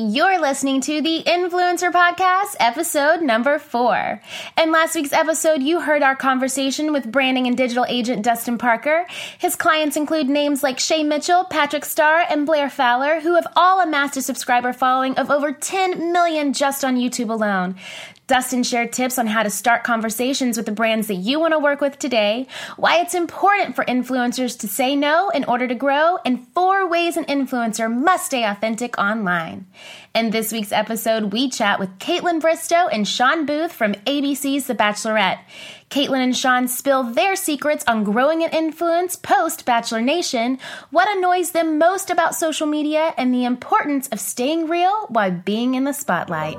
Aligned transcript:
You're 0.00 0.40
listening 0.40 0.80
to 0.82 1.02
the 1.02 1.24
Influencer 1.24 1.90
Podcast, 1.90 2.54
episode 2.60 3.20
number 3.20 3.58
four. 3.58 4.22
In 4.56 4.70
last 4.70 4.94
week's 4.94 5.12
episode, 5.12 5.60
you 5.60 5.80
heard 5.80 6.04
our 6.04 6.14
conversation 6.14 6.92
with 6.92 7.10
branding 7.10 7.48
and 7.48 7.56
digital 7.56 7.84
agent 7.88 8.22
Dustin 8.22 8.58
Parker. 8.58 9.08
His 9.38 9.56
clients 9.56 9.96
include 9.96 10.28
names 10.28 10.62
like 10.62 10.78
Shay 10.78 11.02
Mitchell, 11.02 11.46
Patrick 11.46 11.84
Starr, 11.84 12.24
and 12.30 12.46
Blair 12.46 12.70
Fowler, 12.70 13.18
who 13.18 13.34
have 13.34 13.48
all 13.56 13.80
amassed 13.80 14.16
a 14.16 14.22
subscriber 14.22 14.72
following 14.72 15.16
of 15.16 15.32
over 15.32 15.50
10 15.50 16.12
million 16.12 16.52
just 16.52 16.84
on 16.84 16.94
YouTube 16.94 17.28
alone. 17.28 17.74
Dustin 18.28 18.62
shared 18.62 18.92
tips 18.92 19.18
on 19.18 19.26
how 19.26 19.42
to 19.42 19.48
start 19.48 19.84
conversations 19.84 20.58
with 20.58 20.66
the 20.66 20.72
brands 20.72 21.06
that 21.06 21.14
you 21.14 21.40
want 21.40 21.54
to 21.54 21.58
work 21.58 21.80
with 21.80 21.98
today, 21.98 22.46
why 22.76 23.00
it's 23.00 23.14
important 23.14 23.74
for 23.74 23.86
influencers 23.86 24.58
to 24.60 24.68
say 24.68 24.94
no 24.94 25.30
in 25.30 25.44
order 25.44 25.66
to 25.66 25.74
grow, 25.74 26.18
and 26.26 26.46
four 26.48 26.86
ways 26.86 27.16
an 27.16 27.24
influencer 27.24 27.90
must 27.90 28.26
stay 28.26 28.44
authentic 28.44 28.98
online. 28.98 29.66
In 30.14 30.28
this 30.28 30.52
week's 30.52 30.72
episode, 30.72 31.32
we 31.32 31.48
chat 31.48 31.80
with 31.80 31.98
Kaitlyn 32.00 32.38
Bristowe 32.38 32.90
and 32.92 33.08
Shawn 33.08 33.46
Booth 33.46 33.72
from 33.72 33.94
ABC's 33.94 34.66
The 34.66 34.74
Bachelorette. 34.74 35.38
Kaitlyn 35.88 36.22
and 36.22 36.36
Shawn 36.36 36.68
spill 36.68 37.04
their 37.04 37.34
secrets 37.34 37.82
on 37.88 38.04
growing 38.04 38.44
an 38.44 38.50
influence 38.50 39.16
post 39.16 39.64
Bachelor 39.64 40.02
Nation, 40.02 40.58
what 40.90 41.08
annoys 41.16 41.52
them 41.52 41.78
most 41.78 42.10
about 42.10 42.34
social 42.34 42.66
media, 42.66 43.14
and 43.16 43.32
the 43.32 43.46
importance 43.46 44.06
of 44.08 44.20
staying 44.20 44.68
real 44.68 45.06
while 45.06 45.30
being 45.30 45.74
in 45.74 45.84
the 45.84 45.94
spotlight. 45.94 46.58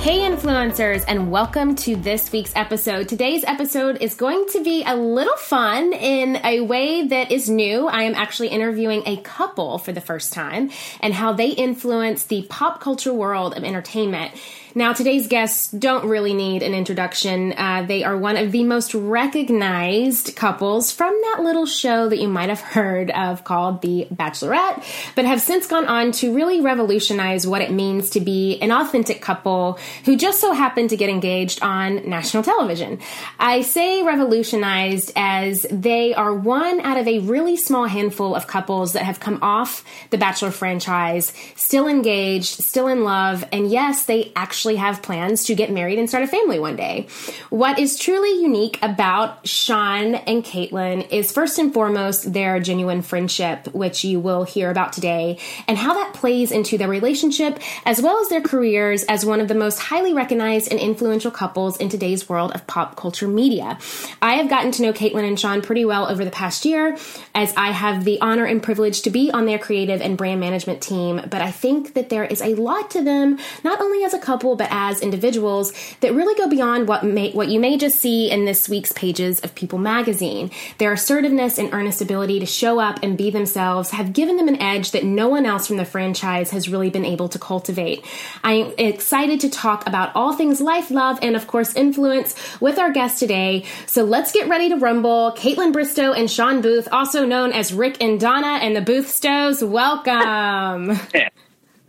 Hey, 0.00 0.20
influencers, 0.20 1.04
and 1.08 1.28
welcome 1.30 1.74
to 1.74 1.96
this 1.96 2.30
week's 2.30 2.52
episode. 2.54 3.08
Today's 3.08 3.42
episode 3.44 4.00
is 4.00 4.14
going 4.14 4.46
to 4.52 4.62
be 4.62 4.84
a 4.86 4.94
little 4.94 5.36
fun 5.36 5.92
in 5.92 6.40
a 6.44 6.60
way 6.60 7.08
that 7.08 7.32
is 7.32 7.50
new. 7.50 7.88
I 7.88 8.02
am 8.04 8.14
actually 8.14 8.48
interviewing 8.48 9.02
a 9.06 9.16
couple 9.18 9.76
for 9.76 9.90
the 9.90 10.00
first 10.00 10.32
time 10.32 10.70
and 11.00 11.12
how 11.12 11.32
they 11.32 11.48
influence 11.48 12.24
the 12.24 12.46
pop 12.48 12.80
culture 12.80 13.12
world 13.12 13.56
of 13.56 13.64
entertainment. 13.64 14.32
Now, 14.74 14.92
today's 14.92 15.28
guests 15.28 15.70
don't 15.70 16.06
really 16.06 16.34
need 16.34 16.62
an 16.62 16.74
introduction. 16.74 17.54
Uh, 17.56 17.84
they 17.86 18.04
are 18.04 18.16
one 18.16 18.36
of 18.36 18.52
the 18.52 18.64
most 18.64 18.94
recognized 18.94 20.36
couples 20.36 20.92
from 20.92 21.14
that 21.22 21.42
little 21.42 21.64
show 21.64 22.08
that 22.08 22.18
you 22.18 22.28
might 22.28 22.50
have 22.50 22.60
heard 22.60 23.10
of 23.10 23.44
called 23.44 23.80
The 23.80 24.06
Bachelorette, 24.12 24.84
but 25.16 25.24
have 25.24 25.40
since 25.40 25.66
gone 25.66 25.86
on 25.86 26.12
to 26.12 26.34
really 26.34 26.60
revolutionize 26.60 27.46
what 27.46 27.62
it 27.62 27.72
means 27.72 28.10
to 28.10 28.20
be 28.20 28.58
an 28.60 28.70
authentic 28.70 29.22
couple 29.22 29.78
who 30.04 30.16
just 30.16 30.40
so 30.40 30.52
happened 30.52 30.90
to 30.90 30.96
get 30.96 31.08
engaged 31.08 31.62
on 31.62 32.08
national 32.08 32.42
television. 32.42 33.00
I 33.38 33.62
say 33.62 34.02
revolutionized 34.02 35.12
as 35.16 35.66
they 35.70 36.12
are 36.14 36.34
one 36.34 36.80
out 36.82 36.98
of 36.98 37.08
a 37.08 37.20
really 37.20 37.56
small 37.56 37.86
handful 37.86 38.34
of 38.34 38.46
couples 38.46 38.92
that 38.92 39.04
have 39.04 39.18
come 39.18 39.38
off 39.40 39.82
the 40.10 40.18
Bachelor 40.18 40.50
franchise, 40.50 41.32
still 41.56 41.88
engaged, 41.88 42.62
still 42.62 42.86
in 42.86 43.02
love, 43.02 43.44
and 43.50 43.70
yes, 43.70 44.04
they 44.04 44.30
actually 44.36 44.67
actually 44.68 44.86
have 44.86 45.02
plans 45.02 45.44
to 45.44 45.54
get 45.54 45.70
married 45.70 45.98
and 45.98 46.10
start 46.10 46.24
a 46.24 46.26
family 46.26 46.58
one 46.58 46.76
day. 46.76 47.06
What 47.48 47.78
is 47.78 47.98
truly 47.98 48.42
unique 48.42 48.78
about 48.82 49.46
Shawn 49.48 50.14
and 50.14 50.44
Kaitlyn 50.44 51.10
is 51.10 51.32
first 51.32 51.58
and 51.58 51.72
foremost 51.72 52.34
their 52.34 52.60
genuine 52.60 53.00
friendship, 53.00 53.72
which 53.72 54.04
you 54.04 54.20
will 54.20 54.44
hear 54.44 54.70
about 54.70 54.92
today, 54.92 55.38
and 55.66 55.78
how 55.78 55.94
that 55.94 56.12
plays 56.12 56.52
into 56.52 56.76
their 56.76 56.88
relationship 56.88 57.58
as 57.86 58.02
well 58.02 58.20
as 58.20 58.28
their 58.28 58.42
careers 58.42 59.04
as 59.04 59.24
one 59.24 59.40
of 59.40 59.48
the 59.48 59.54
most 59.54 59.78
highly 59.78 60.12
recognized 60.12 60.70
and 60.70 60.78
influential 60.78 61.30
couples 61.30 61.78
in 61.78 61.88
today's 61.88 62.28
world 62.28 62.52
of 62.52 62.66
pop 62.66 62.94
culture 62.94 63.28
media. 63.28 63.78
I 64.20 64.34
have 64.34 64.50
gotten 64.50 64.70
to 64.72 64.82
know 64.82 64.92
Kaitlyn 64.92 65.26
and 65.26 65.40
Shawn 65.40 65.62
pretty 65.62 65.86
well 65.86 66.10
over 66.10 66.26
the 66.26 66.30
past 66.30 66.66
year, 66.66 66.98
as 67.34 67.54
I 67.56 67.70
have 67.70 68.04
the 68.04 68.20
honor 68.20 68.44
and 68.44 68.62
privilege 68.62 69.00
to 69.02 69.10
be 69.10 69.30
on 69.30 69.46
their 69.46 69.58
creative 69.58 70.02
and 70.02 70.18
brand 70.18 70.40
management 70.40 70.82
team, 70.82 71.22
but 71.30 71.40
I 71.40 71.52
think 71.52 71.94
that 71.94 72.10
there 72.10 72.24
is 72.24 72.42
a 72.42 72.54
lot 72.54 72.90
to 72.90 73.02
them, 73.02 73.38
not 73.64 73.80
only 73.80 74.04
as 74.04 74.12
a 74.12 74.18
couple, 74.18 74.47
but 74.56 74.68
as 74.70 75.00
individuals 75.00 75.72
that 76.00 76.14
really 76.14 76.34
go 76.36 76.48
beyond 76.48 76.88
what 76.88 77.04
may, 77.04 77.32
what 77.32 77.48
you 77.48 77.60
may 77.60 77.76
just 77.76 77.98
see 77.98 78.30
in 78.30 78.44
this 78.44 78.68
week's 78.68 78.92
pages 78.92 79.40
of 79.40 79.54
People 79.54 79.78
magazine. 79.78 80.50
Their 80.78 80.92
assertiveness 80.92 81.58
and 81.58 81.72
earnest 81.72 82.00
ability 82.00 82.40
to 82.40 82.46
show 82.46 82.78
up 82.78 83.00
and 83.02 83.16
be 83.16 83.30
themselves 83.30 83.90
have 83.90 84.12
given 84.12 84.36
them 84.36 84.48
an 84.48 84.60
edge 84.60 84.92
that 84.92 85.04
no 85.04 85.28
one 85.28 85.46
else 85.46 85.66
from 85.66 85.76
the 85.76 85.84
franchise 85.84 86.50
has 86.50 86.68
really 86.68 86.90
been 86.90 87.04
able 87.04 87.28
to 87.28 87.38
cultivate. 87.38 88.04
I'm 88.44 88.72
excited 88.78 89.40
to 89.40 89.50
talk 89.50 89.86
about 89.86 90.12
all 90.14 90.32
things 90.32 90.60
life, 90.60 90.90
love, 90.90 91.18
and 91.22 91.36
of 91.36 91.46
course 91.46 91.74
influence 91.74 92.34
with 92.60 92.78
our 92.78 92.92
guest 92.92 93.18
today. 93.18 93.64
So 93.86 94.04
let's 94.04 94.32
get 94.32 94.48
ready 94.48 94.68
to 94.70 94.76
rumble. 94.76 95.34
Kaitlyn 95.36 95.72
Bristowe 95.72 96.16
and 96.16 96.30
Shawn 96.30 96.60
Booth, 96.60 96.88
also 96.92 97.24
known 97.24 97.52
as 97.52 97.72
Rick 97.72 98.02
and 98.02 98.20
Donna 98.20 98.58
and 98.62 98.74
the 98.74 98.80
Booth 98.80 99.08
Stows, 99.08 99.62
welcome. 99.62 100.98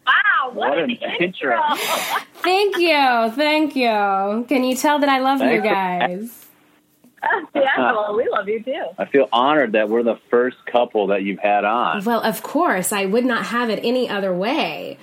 Wow, 0.09 0.51
what, 0.53 0.69
what 0.69 0.79
an, 0.79 0.91
an 0.91 1.11
intro. 1.19 1.55
intro. 1.55 1.77
thank 2.41 2.77
you. 2.77 3.31
Thank 3.35 3.75
you. 3.75 4.45
Can 4.47 4.63
you 4.63 4.75
tell 4.75 4.99
that 4.99 5.09
I 5.09 5.19
love 5.19 5.39
Thanks 5.39 5.55
you 5.55 5.61
guys? 5.61 6.45
yeah, 7.55 7.91
well, 7.91 8.15
we 8.15 8.27
love 8.29 8.47
you 8.47 8.63
too. 8.63 8.85
I 8.97 9.05
feel 9.05 9.27
honored 9.31 9.73
that 9.73 9.89
we're 9.89 10.03
the 10.03 10.19
first 10.29 10.57
couple 10.65 11.07
that 11.07 11.23
you've 11.23 11.39
had 11.39 11.65
on. 11.65 12.03
Well, 12.05 12.21
of 12.21 12.41
course. 12.43 12.91
I 12.91 13.05
would 13.05 13.25
not 13.25 13.47
have 13.47 13.69
it 13.69 13.79
any 13.83 14.09
other 14.09 14.33
way. 14.33 14.97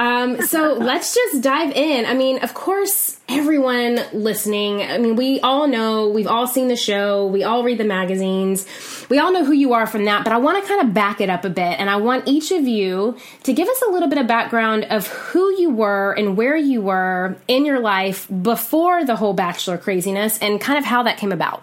Um, 0.00 0.40
so 0.40 0.72
let's 0.72 1.14
just 1.14 1.42
dive 1.42 1.72
in. 1.72 2.06
I 2.06 2.14
mean, 2.14 2.38
of 2.38 2.54
course, 2.54 3.20
everyone 3.28 4.00
listening, 4.14 4.80
I 4.80 4.96
mean, 4.96 5.14
we 5.14 5.40
all 5.40 5.68
know, 5.68 6.08
we've 6.08 6.26
all 6.26 6.46
seen 6.46 6.68
the 6.68 6.76
show, 6.76 7.26
we 7.26 7.44
all 7.44 7.62
read 7.62 7.76
the 7.76 7.84
magazines, 7.84 8.66
we 9.10 9.18
all 9.18 9.30
know 9.30 9.44
who 9.44 9.52
you 9.52 9.74
are 9.74 9.86
from 9.86 10.06
that, 10.06 10.24
but 10.24 10.32
I 10.32 10.38
want 10.38 10.62
to 10.62 10.66
kind 10.66 10.88
of 10.88 10.94
back 10.94 11.20
it 11.20 11.28
up 11.28 11.44
a 11.44 11.50
bit. 11.50 11.78
And 11.78 11.90
I 11.90 11.96
want 11.96 12.26
each 12.26 12.50
of 12.50 12.66
you 12.66 13.18
to 13.42 13.52
give 13.52 13.68
us 13.68 13.82
a 13.86 13.90
little 13.90 14.08
bit 14.08 14.16
of 14.16 14.26
background 14.26 14.84
of 14.84 15.06
who 15.06 15.54
you 15.60 15.68
were 15.68 16.14
and 16.14 16.34
where 16.34 16.56
you 16.56 16.80
were 16.80 17.36
in 17.46 17.66
your 17.66 17.80
life 17.80 18.26
before 18.40 19.04
the 19.04 19.16
whole 19.16 19.34
Bachelor 19.34 19.76
craziness 19.76 20.38
and 20.38 20.62
kind 20.62 20.78
of 20.78 20.86
how 20.86 21.02
that 21.02 21.18
came 21.18 21.30
about. 21.30 21.62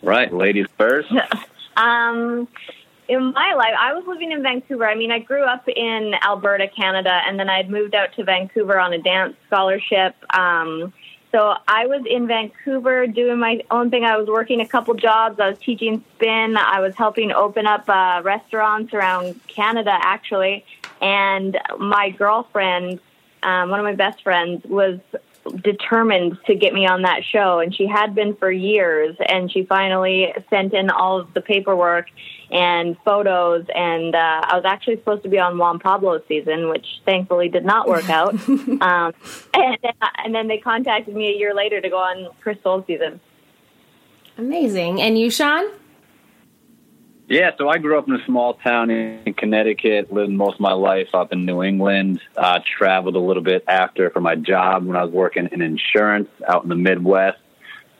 Right, 0.00 0.32
ladies 0.32 0.68
first. 0.78 1.12
um, 1.76 2.48
in 3.10 3.32
my 3.32 3.54
life, 3.54 3.74
I 3.76 3.92
was 3.92 4.04
living 4.06 4.30
in 4.30 4.40
Vancouver. 4.40 4.86
I 4.86 4.94
mean, 4.94 5.10
I 5.10 5.18
grew 5.18 5.42
up 5.42 5.68
in 5.68 6.14
Alberta, 6.22 6.68
Canada, 6.68 7.20
and 7.26 7.40
then 7.40 7.50
I'd 7.50 7.68
moved 7.68 7.92
out 7.92 8.12
to 8.14 8.24
Vancouver 8.24 8.78
on 8.78 8.92
a 8.92 8.98
dance 8.98 9.34
scholarship. 9.48 10.14
Um, 10.32 10.92
so 11.32 11.56
I 11.66 11.86
was 11.86 12.04
in 12.08 12.28
Vancouver 12.28 13.08
doing 13.08 13.40
my 13.40 13.62
own 13.72 13.90
thing. 13.90 14.04
I 14.04 14.16
was 14.16 14.28
working 14.28 14.60
a 14.60 14.66
couple 14.66 14.94
jobs. 14.94 15.40
I 15.40 15.50
was 15.50 15.58
teaching 15.58 16.04
spin. 16.14 16.56
I 16.56 16.78
was 16.78 16.94
helping 16.94 17.32
open 17.32 17.66
up 17.66 17.88
uh, 17.88 18.20
restaurants 18.22 18.94
around 18.94 19.40
Canada, 19.48 19.98
actually. 20.02 20.64
And 21.00 21.58
my 21.80 22.10
girlfriend, 22.10 23.00
um, 23.42 23.70
one 23.70 23.80
of 23.80 23.84
my 23.84 23.96
best 23.96 24.22
friends, 24.22 24.64
was 24.66 25.00
determined 25.62 26.38
to 26.46 26.54
get 26.54 26.72
me 26.72 26.86
on 26.86 27.02
that 27.02 27.22
show, 27.24 27.58
and 27.58 27.74
she 27.74 27.86
had 27.86 28.14
been 28.14 28.36
for 28.36 28.50
years. 28.50 29.16
And 29.28 29.50
she 29.50 29.64
finally 29.64 30.32
sent 30.48 30.72
in 30.74 30.90
all 30.90 31.20
of 31.20 31.32
the 31.34 31.40
paperwork 31.40 32.06
and 32.50 32.96
photos. 33.04 33.66
And 33.74 34.14
uh, 34.14 34.40
I 34.44 34.56
was 34.56 34.64
actually 34.64 34.96
supposed 34.96 35.22
to 35.24 35.28
be 35.28 35.38
on 35.38 35.58
Juan 35.58 35.78
Pablo's 35.78 36.22
season, 36.28 36.68
which 36.68 36.86
thankfully 37.04 37.48
did 37.48 37.64
not 37.64 37.88
work 37.88 38.08
out. 38.10 38.34
um, 38.48 39.14
and, 39.54 39.78
and 40.24 40.34
then 40.34 40.48
they 40.48 40.58
contacted 40.58 41.14
me 41.14 41.28
a 41.28 41.36
year 41.36 41.54
later 41.54 41.80
to 41.80 41.88
go 41.88 41.98
on 41.98 42.28
Chris 42.40 42.58
Soules' 42.62 42.84
season. 42.86 43.20
Amazing. 44.38 45.00
And 45.00 45.18
you, 45.18 45.30
Shawn? 45.30 45.66
Yeah, 47.30 47.52
so 47.56 47.68
I 47.68 47.78
grew 47.78 47.96
up 47.96 48.08
in 48.08 48.14
a 48.16 48.24
small 48.26 48.54
town 48.54 48.90
in 48.90 49.34
Connecticut, 49.34 50.12
lived 50.12 50.32
most 50.32 50.54
of 50.54 50.60
my 50.60 50.72
life 50.72 51.14
up 51.14 51.32
in 51.32 51.46
New 51.46 51.62
England, 51.62 52.20
uh, 52.36 52.58
traveled 52.76 53.14
a 53.14 53.20
little 53.20 53.44
bit 53.44 53.62
after 53.68 54.10
for 54.10 54.20
my 54.20 54.34
job 54.34 54.84
when 54.84 54.96
I 54.96 55.04
was 55.04 55.12
working 55.12 55.48
in 55.52 55.62
insurance 55.62 56.28
out 56.48 56.64
in 56.64 56.68
the 56.68 56.74
Midwest 56.74 57.38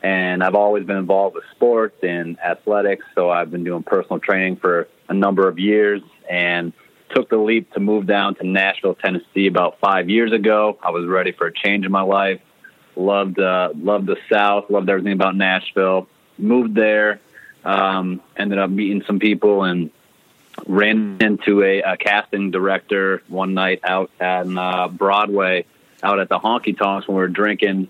and 0.03 0.43
I've 0.43 0.55
always 0.55 0.85
been 0.85 0.97
involved 0.97 1.35
with 1.35 1.43
sports 1.51 1.95
and 2.03 2.39
athletics. 2.39 3.05
So 3.15 3.29
I've 3.29 3.51
been 3.51 3.63
doing 3.63 3.83
personal 3.83 4.19
training 4.19 4.57
for 4.57 4.89
a 5.07 5.13
number 5.13 5.47
of 5.47 5.59
years 5.59 6.01
and 6.29 6.73
took 7.15 7.29
the 7.29 7.37
leap 7.37 7.71
to 7.73 7.79
move 7.79 8.07
down 8.07 8.35
to 8.35 8.45
Nashville, 8.45 8.95
Tennessee 8.95 9.47
about 9.47 9.79
five 9.79 10.09
years 10.09 10.33
ago. 10.33 10.77
I 10.81 10.91
was 10.91 11.07
ready 11.07 11.31
for 11.31 11.47
a 11.47 11.53
change 11.53 11.85
in 11.85 11.91
my 11.91 12.01
life. 12.01 12.41
Loved, 12.97 13.39
uh, 13.39 13.69
loved 13.75 14.07
the 14.07 14.17
South, 14.29 14.69
loved 14.69 14.89
everything 14.89 15.13
about 15.13 15.35
Nashville. 15.37 16.07
Moved 16.37 16.75
there, 16.75 17.21
um, 17.63 18.21
ended 18.37 18.59
up 18.59 18.69
meeting 18.69 19.03
some 19.05 19.19
people 19.19 19.63
and 19.63 19.91
ran 20.65 21.17
into 21.21 21.63
a, 21.63 21.81
a 21.81 21.97
casting 21.97 22.51
director 22.51 23.21
one 23.27 23.53
night 23.53 23.81
out 23.83 24.11
on 24.19 24.57
uh, 24.57 24.87
Broadway 24.87 25.65
out 26.03 26.19
at 26.19 26.29
the 26.29 26.39
honky 26.39 26.77
tonks 26.77 27.07
when 27.07 27.15
we 27.15 27.21
were 27.21 27.27
drinking 27.27 27.89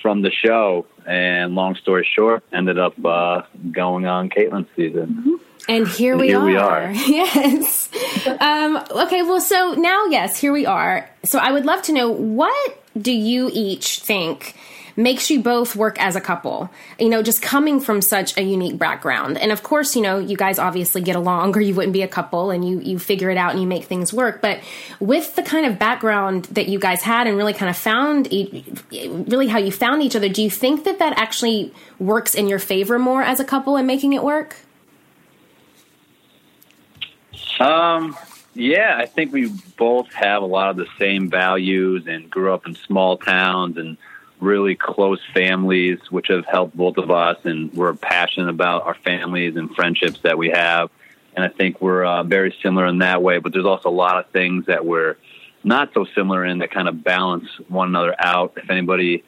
from 0.00 0.22
the 0.22 0.30
show. 0.30 0.86
And 1.06 1.54
long 1.54 1.74
story 1.76 2.06
short, 2.14 2.44
ended 2.52 2.78
up 2.78 3.02
uh, 3.04 3.42
going 3.72 4.06
on 4.06 4.28
Kaitlyn's 4.28 4.68
season. 4.76 5.06
Mm-hmm. 5.06 5.34
And 5.70 5.88
here, 5.88 6.12
and 6.12 6.20
we, 6.20 6.28
here 6.28 6.38
are. 6.38 6.44
we 6.46 6.56
are. 6.56 6.92
Yes. 7.08 7.88
um, 8.40 8.82
okay. 8.90 9.22
Well, 9.22 9.40
so 9.40 9.74
now, 9.74 10.06
yes, 10.06 10.38
here 10.38 10.52
we 10.52 10.66
are. 10.66 11.08
So 11.24 11.38
I 11.38 11.52
would 11.52 11.66
love 11.66 11.82
to 11.82 11.92
know 11.92 12.10
what 12.10 12.82
do 13.00 13.12
you 13.12 13.50
each 13.52 14.00
think 14.00 14.54
makes 14.98 15.30
you 15.30 15.40
both 15.40 15.76
work 15.76 15.96
as 16.02 16.16
a 16.16 16.20
couple, 16.20 16.68
you 16.98 17.08
know, 17.08 17.22
just 17.22 17.40
coming 17.40 17.78
from 17.78 18.02
such 18.02 18.36
a 18.36 18.42
unique 18.42 18.76
background. 18.76 19.38
And 19.38 19.52
of 19.52 19.62
course, 19.62 19.94
you 19.94 20.02
know, 20.02 20.18
you 20.18 20.36
guys 20.36 20.58
obviously 20.58 21.00
get 21.00 21.14
along 21.14 21.56
or 21.56 21.60
you 21.60 21.72
wouldn't 21.72 21.92
be 21.92 22.02
a 22.02 22.08
couple 22.08 22.50
and 22.50 22.68
you, 22.68 22.80
you 22.80 22.98
figure 22.98 23.30
it 23.30 23.38
out 23.38 23.52
and 23.52 23.60
you 23.60 23.66
make 23.66 23.84
things 23.84 24.12
work. 24.12 24.42
But 24.42 24.60
with 24.98 25.36
the 25.36 25.42
kind 25.44 25.66
of 25.66 25.78
background 25.78 26.46
that 26.46 26.68
you 26.68 26.80
guys 26.80 27.02
had 27.02 27.28
and 27.28 27.36
really 27.36 27.54
kind 27.54 27.70
of 27.70 27.76
found, 27.76 28.26
really 28.90 29.46
how 29.46 29.58
you 29.58 29.70
found 29.70 30.02
each 30.02 30.16
other, 30.16 30.28
do 30.28 30.42
you 30.42 30.50
think 30.50 30.82
that 30.82 30.98
that 30.98 31.16
actually 31.16 31.72
works 32.00 32.34
in 32.34 32.48
your 32.48 32.58
favor 32.58 32.98
more 32.98 33.22
as 33.22 33.38
a 33.38 33.44
couple 33.44 33.76
and 33.76 33.86
making 33.86 34.14
it 34.14 34.24
work? 34.24 34.56
Um, 37.60 38.16
yeah, 38.54 38.96
I 38.98 39.06
think 39.06 39.32
we 39.32 39.52
both 39.76 40.12
have 40.12 40.42
a 40.42 40.46
lot 40.46 40.70
of 40.70 40.76
the 40.76 40.86
same 40.98 41.30
values 41.30 42.08
and 42.08 42.28
grew 42.28 42.52
up 42.52 42.66
in 42.66 42.74
small 42.74 43.16
towns 43.16 43.76
and 43.76 43.96
really 44.40 44.74
close 44.74 45.20
families, 45.34 45.98
which 46.10 46.28
have 46.28 46.44
helped 46.46 46.76
both 46.76 46.96
of 46.96 47.10
us, 47.10 47.38
and 47.44 47.72
we're 47.72 47.94
passionate 47.94 48.48
about 48.48 48.82
our 48.84 48.94
families 48.94 49.56
and 49.56 49.74
friendships 49.74 50.20
that 50.20 50.38
we 50.38 50.50
have. 50.50 50.90
And 51.34 51.44
I 51.44 51.48
think 51.48 51.80
we're 51.80 52.04
uh, 52.04 52.22
very 52.22 52.54
similar 52.62 52.86
in 52.86 52.98
that 52.98 53.22
way. 53.22 53.38
But 53.38 53.52
there's 53.52 53.64
also 53.64 53.88
a 53.88 53.90
lot 53.90 54.18
of 54.18 54.30
things 54.30 54.66
that 54.66 54.84
we're 54.84 55.16
not 55.64 55.92
so 55.94 56.06
similar 56.14 56.44
in 56.44 56.58
that 56.58 56.70
kind 56.70 56.88
of 56.88 57.04
balance 57.04 57.48
one 57.68 57.88
another 57.88 58.14
out. 58.18 58.54
If 58.56 58.70
anybody 58.70 59.24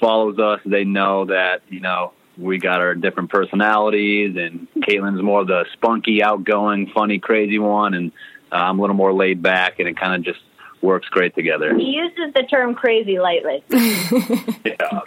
follows 0.00 0.38
us, 0.38 0.60
they 0.64 0.84
know 0.84 1.26
that 1.26 1.62
you 1.68 1.80
know 1.80 2.12
we 2.36 2.58
got 2.58 2.80
our 2.80 2.94
different 2.94 3.30
personalities, 3.30 4.36
and 4.36 4.68
Kaitlyn's 4.76 5.22
more 5.22 5.44
the 5.44 5.64
spunky, 5.72 6.22
outgoing, 6.22 6.90
funny, 6.94 7.18
crazy 7.18 7.58
one, 7.58 7.94
and 7.94 8.12
uh, 8.52 8.56
I'm 8.56 8.78
a 8.78 8.82
little 8.82 8.96
more 8.96 9.12
laid 9.12 9.42
back, 9.42 9.78
and 9.78 9.88
it 9.88 9.96
kind 9.96 10.14
of 10.14 10.22
just 10.22 10.44
works 10.82 11.08
great 11.08 11.34
together. 11.34 11.74
He 11.76 11.96
uses 11.96 12.32
the 12.34 12.42
term 12.42 12.74
crazy 12.74 13.18
lightly. 13.18 13.64
yeah. 14.64 15.00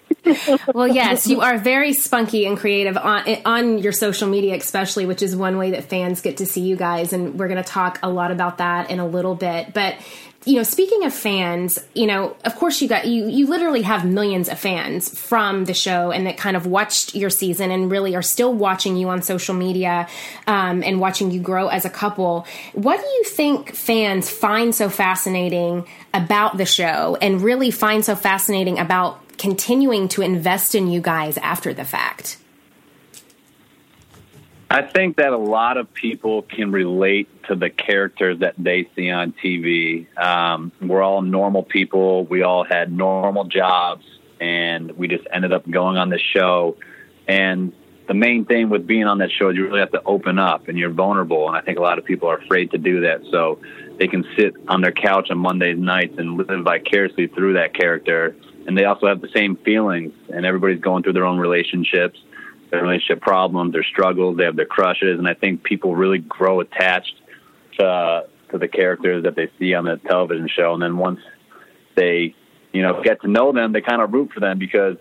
well, 0.73 0.87
yes, 0.87 1.27
you 1.27 1.41
are 1.41 1.57
very 1.57 1.93
spunky 1.93 2.45
and 2.45 2.57
creative 2.57 2.97
on 2.97 3.23
on 3.45 3.77
your 3.77 3.91
social 3.91 4.27
media, 4.27 4.55
especially, 4.55 5.05
which 5.05 5.21
is 5.21 5.35
one 5.35 5.57
way 5.57 5.71
that 5.71 5.85
fans 5.85 6.21
get 6.21 6.37
to 6.37 6.45
see 6.45 6.61
you 6.61 6.75
guys. 6.75 7.13
And 7.13 7.39
we're 7.39 7.47
going 7.47 7.63
to 7.63 7.69
talk 7.69 7.99
a 8.03 8.09
lot 8.09 8.31
about 8.31 8.57
that 8.57 8.89
in 8.89 8.99
a 8.99 9.07
little 9.07 9.35
bit. 9.35 9.73
But 9.73 9.95
you 10.45 10.55
know, 10.55 10.63
speaking 10.63 11.03
of 11.03 11.13
fans, 11.13 11.79
you 11.93 12.07
know, 12.07 12.35
of 12.45 12.55
course 12.55 12.81
you 12.81 12.87
got 12.87 13.05
you 13.05 13.27
you 13.27 13.47
literally 13.47 13.81
have 13.81 14.05
millions 14.05 14.47
of 14.47 14.57
fans 14.57 15.17
from 15.19 15.65
the 15.65 15.73
show 15.73 16.11
and 16.11 16.25
that 16.27 16.37
kind 16.37 16.55
of 16.55 16.65
watched 16.65 17.13
your 17.13 17.29
season 17.29 17.71
and 17.71 17.91
really 17.91 18.15
are 18.15 18.21
still 18.21 18.53
watching 18.53 18.95
you 18.95 19.09
on 19.09 19.21
social 19.21 19.53
media 19.53 20.07
um, 20.47 20.81
and 20.83 21.01
watching 21.01 21.31
you 21.31 21.41
grow 21.41 21.67
as 21.67 21.83
a 21.83 21.89
couple. 21.89 22.47
What 22.73 23.01
do 23.01 23.05
you 23.05 23.23
think 23.25 23.75
fans 23.75 24.29
find 24.29 24.73
so 24.73 24.89
fascinating 24.89 25.85
about 26.13 26.57
the 26.57 26.65
show 26.65 27.17
and 27.21 27.41
really 27.41 27.69
find 27.69 28.05
so 28.05 28.15
fascinating 28.15 28.79
about 28.79 29.37
continuing 29.37 30.07
to 30.09 30.21
invest 30.21 30.73
in 30.73 30.87
you 30.87 31.01
guys 31.01 31.37
after 31.37 31.73
the 31.73 31.85
fact? 31.85 32.37
I 34.71 34.83
think 34.83 35.17
that 35.17 35.33
a 35.33 35.37
lot 35.37 35.77
of 35.77 35.91
people 35.91 36.43
can 36.43 36.71
relate 36.71 37.27
to 37.45 37.55
the 37.55 37.71
characters 37.71 38.39
that 38.39 38.53
they 38.59 38.87
see 38.95 39.09
on 39.09 39.33
TV. 39.43 40.05
Um, 40.15 40.71
we're 40.79 41.01
all 41.01 41.23
normal 41.23 41.63
people. 41.63 42.25
We 42.25 42.43
all 42.43 42.63
had 42.63 42.91
normal 42.91 43.45
jobs, 43.45 44.05
and 44.39 44.91
we 44.91 45.07
just 45.07 45.25
ended 45.33 45.53
up 45.53 45.67
going 45.67 45.97
on 45.97 46.09
this 46.09 46.21
show. 46.21 46.77
And 47.27 47.73
the 48.07 48.13
main 48.13 48.45
thing 48.45 48.69
with 48.69 48.85
being 48.85 49.05
on 49.05 49.17
that 49.19 49.31
show 49.31 49.49
is 49.49 49.55
you 49.55 49.65
really 49.65 49.79
have 49.79 49.91
to 49.93 50.03
open 50.03 50.37
up, 50.37 50.67
and 50.67 50.77
you're 50.77 50.91
vulnerable. 50.91 51.47
And 51.47 51.57
I 51.57 51.61
think 51.61 51.79
a 51.79 51.81
lot 51.81 51.97
of 51.97 52.05
people 52.05 52.29
are 52.29 52.37
afraid 52.37 52.69
to 52.71 52.77
do 52.77 53.01
that. 53.01 53.21
So 53.31 53.59
they 53.97 54.07
can 54.07 54.23
sit 54.37 54.53
on 54.67 54.81
their 54.81 54.91
couch 54.91 55.31
on 55.31 55.39
Monday 55.39 55.73
nights 55.73 56.13
and 56.19 56.37
live 56.37 56.63
vicariously 56.63 57.25
through 57.25 57.53
that 57.53 57.73
character. 57.73 58.35
And 58.67 58.77
they 58.77 58.85
also 58.85 59.07
have 59.07 59.21
the 59.21 59.29
same 59.33 59.55
feelings, 59.55 60.13
and 60.31 60.45
everybody's 60.45 60.79
going 60.79 61.01
through 61.01 61.13
their 61.13 61.25
own 61.25 61.39
relationships 61.39 62.19
their 62.71 62.81
relationship 62.83 63.21
problems, 63.21 63.73
their 63.73 63.83
struggles, 63.83 64.37
they 64.37 64.43
have 64.43 64.55
their 64.55 64.65
crushes, 64.65 65.17
and 65.17 65.27
I 65.27 65.33
think 65.33 65.63
people 65.63 65.95
really 65.95 66.19
grow 66.19 66.59
attached 66.59 67.15
to 67.79 68.25
to 68.51 68.57
the 68.57 68.67
characters 68.67 69.23
that 69.23 69.35
they 69.35 69.49
see 69.59 69.73
on 69.73 69.85
the 69.85 69.97
television 69.97 70.47
show. 70.47 70.73
And 70.73 70.81
then 70.81 70.97
once 70.97 71.19
they, 71.95 72.33
you 72.71 72.81
know, 72.81 73.01
get 73.03 73.21
to 73.21 73.27
know 73.27 73.51
them, 73.51 73.73
they 73.73 73.81
kind 73.81 74.01
of 74.01 74.11
root 74.11 74.31
for 74.33 74.39
them 74.39 74.57
because 74.57 74.97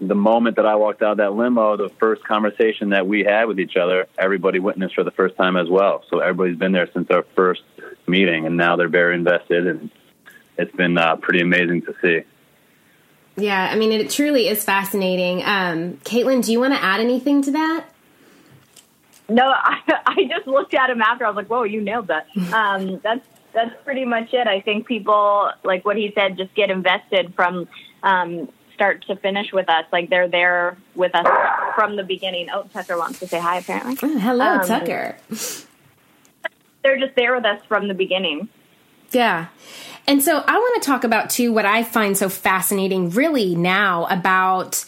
the 0.00 0.14
moment 0.14 0.56
that 0.56 0.66
I 0.66 0.74
walked 0.76 1.02
out 1.02 1.12
of 1.12 1.16
that 1.18 1.32
limo, 1.32 1.76
the 1.76 1.90
first 2.00 2.24
conversation 2.24 2.90
that 2.90 3.06
we 3.06 3.24
had 3.24 3.44
with 3.44 3.60
each 3.60 3.76
other, 3.76 4.06
everybody 4.18 4.58
witnessed 4.58 4.94
for 4.94 5.04
the 5.04 5.10
first 5.12 5.36
time 5.36 5.56
as 5.56 5.68
well. 5.68 6.04
So 6.10 6.18
everybody's 6.18 6.58
been 6.58 6.72
there 6.72 6.88
since 6.92 7.08
our 7.10 7.24
first 7.36 7.62
meeting, 8.06 8.46
and 8.46 8.56
now 8.56 8.76
they're 8.76 8.88
very 8.88 9.14
invested, 9.14 9.66
and 9.66 9.90
it's 10.58 10.74
been 10.76 10.98
uh, 10.98 11.16
pretty 11.16 11.40
amazing 11.40 11.82
to 11.82 11.94
see. 12.02 12.20
Yeah, 13.36 13.68
I 13.70 13.76
mean, 13.76 13.92
it 13.92 14.10
truly 14.10 14.48
is 14.48 14.64
fascinating. 14.64 15.42
Um, 15.44 15.94
Kaitlyn, 16.04 16.44
do 16.44 16.52
you 16.52 16.60
want 16.60 16.74
to 16.74 16.82
add 16.82 17.00
anything 17.00 17.42
to 17.42 17.50
that? 17.52 17.86
No, 19.28 19.44
I, 19.54 19.80
I 20.06 20.24
just 20.28 20.46
looked 20.46 20.74
at 20.74 20.90
him 20.90 21.00
after. 21.00 21.24
I 21.24 21.28
was 21.28 21.36
like, 21.36 21.48
"Whoa, 21.48 21.62
you 21.64 21.80
nailed 21.80 22.08
that." 22.08 22.26
Um, 22.52 23.00
that's 23.02 23.26
that's 23.52 23.74
pretty 23.84 24.04
much 24.04 24.32
it. 24.32 24.46
I 24.46 24.60
think 24.60 24.86
people, 24.86 25.50
like 25.64 25.84
what 25.84 25.96
he 25.96 26.12
said, 26.14 26.36
just 26.36 26.54
get 26.54 26.70
invested 26.70 27.34
from 27.34 27.68
um, 28.02 28.48
start 28.74 29.04
to 29.06 29.16
finish 29.16 29.52
with 29.52 29.68
us. 29.68 29.84
Like 29.92 30.10
they're 30.10 30.28
there 30.28 30.76
with 30.94 31.14
us 31.14 31.26
from 31.74 31.96
the 31.96 32.02
beginning. 32.02 32.48
Oh, 32.52 32.64
Tucker 32.72 32.98
wants 32.98 33.20
to 33.20 33.26
say 33.26 33.38
hi. 33.38 33.58
Apparently, 33.58 33.96
oh, 34.02 34.18
hello, 34.18 34.46
um, 34.46 34.66
Tucker. 34.66 35.16
They're 36.82 36.98
just 36.98 37.14
there 37.14 37.34
with 37.34 37.44
us 37.44 37.62
from 37.68 37.88
the 37.88 37.94
beginning. 37.94 38.48
Yeah. 39.12 39.46
And 40.06 40.22
so 40.22 40.42
I 40.46 40.58
want 40.58 40.82
to 40.82 40.86
talk 40.86 41.04
about 41.04 41.30
too 41.30 41.52
what 41.52 41.64
I 41.64 41.84
find 41.84 42.16
so 42.16 42.28
fascinating 42.28 43.10
really 43.10 43.54
now 43.54 44.06
about 44.06 44.84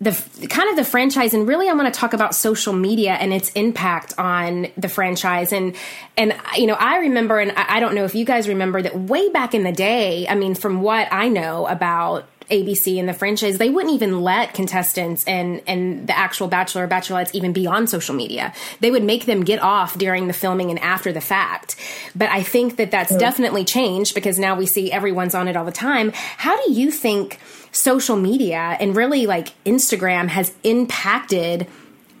the 0.00 0.12
kind 0.48 0.70
of 0.70 0.76
the 0.76 0.84
franchise 0.84 1.34
and 1.34 1.48
really 1.48 1.68
I 1.68 1.72
want 1.72 1.92
to 1.92 1.98
talk 1.98 2.12
about 2.12 2.34
social 2.34 2.72
media 2.72 3.12
and 3.14 3.32
its 3.32 3.50
impact 3.50 4.14
on 4.16 4.68
the 4.76 4.88
franchise 4.88 5.52
and 5.52 5.74
and 6.16 6.36
you 6.56 6.66
know 6.66 6.74
I 6.74 6.98
remember 6.98 7.40
and 7.40 7.50
I 7.52 7.80
don't 7.80 7.94
know 7.94 8.04
if 8.04 8.14
you 8.14 8.24
guys 8.24 8.46
remember 8.46 8.80
that 8.80 8.96
way 8.96 9.28
back 9.30 9.54
in 9.54 9.64
the 9.64 9.72
day 9.72 10.28
I 10.28 10.36
mean 10.36 10.54
from 10.54 10.82
what 10.82 11.08
I 11.10 11.28
know 11.28 11.66
about 11.66 12.28
ABC 12.50 12.98
and 12.98 13.08
the 13.08 13.12
franchise, 13.12 13.58
they 13.58 13.70
wouldn't 13.70 13.94
even 13.94 14.20
let 14.22 14.54
contestants 14.54 15.24
and 15.24 15.62
and 15.66 16.06
the 16.06 16.16
actual 16.16 16.48
bachelor 16.48 16.84
or 16.84 16.88
bachelorettes 16.88 17.34
even 17.34 17.52
be 17.52 17.66
on 17.66 17.86
social 17.86 18.14
media. 18.14 18.52
They 18.80 18.90
would 18.90 19.04
make 19.04 19.26
them 19.26 19.44
get 19.44 19.60
off 19.60 19.98
during 19.98 20.26
the 20.26 20.32
filming 20.32 20.70
and 20.70 20.78
after 20.78 21.12
the 21.12 21.20
fact. 21.20 21.76
But 22.14 22.30
I 22.30 22.42
think 22.42 22.76
that 22.76 22.90
that's 22.90 23.12
mm. 23.12 23.18
definitely 23.18 23.64
changed 23.64 24.14
because 24.14 24.38
now 24.38 24.56
we 24.56 24.66
see 24.66 24.90
everyone's 24.90 25.34
on 25.34 25.48
it 25.48 25.56
all 25.56 25.64
the 25.64 25.72
time. 25.72 26.12
How 26.14 26.56
do 26.64 26.72
you 26.72 26.90
think 26.90 27.38
social 27.72 28.16
media 28.16 28.76
and 28.80 28.96
really 28.96 29.26
like 29.26 29.48
Instagram 29.64 30.28
has 30.28 30.54
impacted 30.64 31.66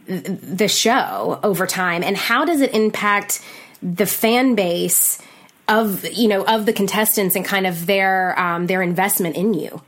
the 0.06 0.68
show 0.68 1.38
over 1.42 1.66
time 1.66 2.02
and 2.02 2.16
how 2.16 2.44
does 2.44 2.60
it 2.60 2.72
impact 2.74 3.42
the 3.82 4.06
fan 4.06 4.54
base 4.54 5.20
of 5.68 6.04
you 6.16 6.28
know 6.28 6.44
of 6.46 6.64
the 6.64 6.72
contestants 6.72 7.36
and 7.36 7.44
kind 7.44 7.66
of 7.66 7.86
their 7.86 8.38
um, 8.38 8.66
their 8.66 8.80
investment 8.80 9.36
in 9.36 9.52
you 9.52 9.82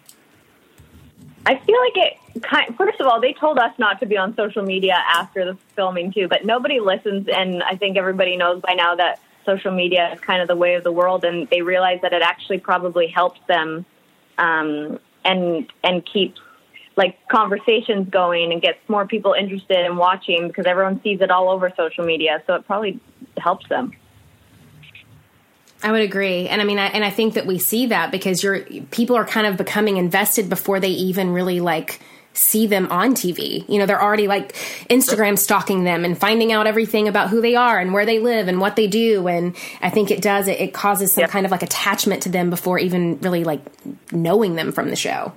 I 1.47 1.57
feel 1.57 1.77
like 1.81 1.97
it. 1.97 2.43
Kind, 2.43 2.77
first 2.77 3.01
of 3.01 3.07
all, 3.07 3.21
they 3.21 3.33
told 3.33 3.59
us 3.59 3.73
not 3.79 3.99
to 4.01 4.07
be 4.07 4.17
on 4.17 4.37
social 4.37 4.63
media 4.63 4.95
after 4.95 5.45
the 5.45 5.59
filming 5.75 6.13
too, 6.13 6.29
but 6.29 6.45
nobody 6.45 6.79
listens, 6.79 7.29
and 7.29 7.63
I 7.63 7.77
think 7.77 7.97
everybody 7.97 8.37
knows 8.37 8.63
by 8.63 8.75
now 8.75 8.95
that 8.95 9.21
social 9.45 9.73
media 9.73 10.13
is 10.13 10.21
kind 10.21 10.41
of 10.41 10.49
the 10.49 10.57
way 10.57 10.75
of 10.75 10.85
the 10.85 10.93
world, 10.93 11.25
and 11.25 11.49
they 11.49 11.63
realize 11.63 12.01
that 12.03 12.13
it 12.13 12.23
actually 12.23 12.59
probably 12.59 13.09
helps 13.09 13.41
them 13.49 13.85
um, 14.39 15.01
and 15.25 15.73
and 15.83 16.07
keeps 16.07 16.41
like 16.97 17.17
conversations 17.29 18.09
going 18.11 18.53
and 18.53 18.61
gets 18.61 18.79
more 18.89 19.07
people 19.07 19.33
interested 19.33 19.87
in 19.87 19.97
watching 19.97 20.49
because 20.49 20.67
everyone 20.67 21.01
sees 21.03 21.21
it 21.21 21.31
all 21.31 21.49
over 21.49 21.73
social 21.77 22.05
media, 22.05 22.43
so 22.47 22.55
it 22.55 22.67
probably 22.67 23.01
helps 23.39 23.69
them. 23.69 23.93
I 25.83 25.93
would 25.93 26.03
agree, 26.03 26.49
and 26.49 26.61
I 26.61 26.65
mean, 26.65 26.79
I, 26.79 26.87
and 26.89 27.05
I 27.05 27.11
think 27.11 27.35
that 27.35 27.47
we 27.47 27.59
see 27.59 27.87
that 27.87 28.11
because 28.11 28.43
you're 28.43 28.61
people 28.91 29.17
are 29.17 29.25
kind 29.25 29.47
of 29.47 29.57
becoming 29.57 29.97
invested 29.97 30.49
before 30.49 30.79
they 30.79 30.91
even 30.91 31.31
really 31.31 31.61
like 31.61 32.01
see 32.33 32.67
them 32.67 32.89
on 32.91 33.15
TV. 33.15 33.69
You 33.69 33.79
know, 33.79 33.87
they're 33.87 34.03
already 34.03 34.29
like 34.29 34.53
Instagram 34.89 35.39
stalking 35.39 35.85
them 35.85 36.05
and 36.05 36.17
finding 36.17 36.53
out 36.53 36.67
everything 36.67 37.09
about 37.09 37.29
who 37.29 37.41
they 37.41 37.57
are 37.57 37.79
and 37.79 37.93
where 37.93 38.07
they 38.07 38.19
live 38.19 38.49
and 38.49 38.61
what 38.61 38.77
they 38.77 38.87
do. 38.87 39.27
And 39.27 39.57
I 39.83 39.91
think 39.91 40.11
it 40.11 40.23
does 40.23 40.49
it, 40.49 40.61
it 40.61 40.73
causes 40.73 41.13
some 41.13 41.23
yep. 41.23 41.31
kind 41.31 41.45
of 41.45 41.53
like 41.53 41.63
attachment 41.63 42.23
to 42.25 42.29
them 42.29 42.51
before 42.51 42.79
even 42.79 43.19
really 43.21 43.45
like 43.45 43.61
knowing 44.13 44.55
them 44.55 44.73
from 44.73 44.91
the 44.91 44.97
show. 44.97 45.33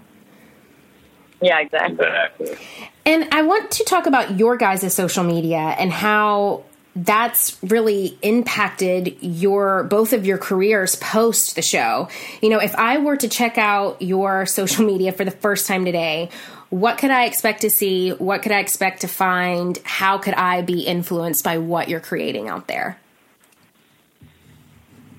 Yeah, 1.42 1.60
exactly. 1.60 2.06
exactly. 2.06 2.58
And 3.06 3.28
I 3.34 3.42
want 3.42 3.72
to 3.72 3.84
talk 3.84 4.06
about 4.06 4.40
your 4.40 4.56
guys' 4.56 4.94
social 4.94 5.24
media 5.24 5.58
and 5.58 5.92
how 5.92 6.64
that's 6.96 7.58
really 7.64 8.18
impacted 8.22 9.18
your 9.22 9.84
both 9.84 10.14
of 10.14 10.26
your 10.26 10.38
careers 10.38 10.96
post 10.96 11.56
the 11.56 11.62
show. 11.62 12.08
You 12.42 12.50
know, 12.50 12.60
if 12.60 12.76
I 12.76 13.00
were 13.00 13.18
to 13.18 13.28
check 13.28 13.58
out 13.58 14.02
your 14.02 14.46
social 14.60 14.86
media 14.86 15.12
for 15.12 15.26
the 15.26 15.32
first 15.32 15.68
time 15.68 15.86
today, 15.86 16.30
what 16.70 16.98
could 16.98 17.12
I 17.12 17.26
expect 17.26 17.62
to 17.62 17.70
see? 17.70 18.12
What 18.12 18.42
could 18.42 18.52
I 18.52 18.60
expect 18.60 19.02
to 19.02 19.08
find? 19.08 19.78
How 19.84 20.18
could 20.18 20.34
I 20.34 20.62
be 20.62 20.82
influenced 20.82 21.44
by 21.44 21.60
what 21.60 21.88
you're 21.88 22.00
creating 22.00 22.48
out 22.48 22.68
there? 22.68 23.00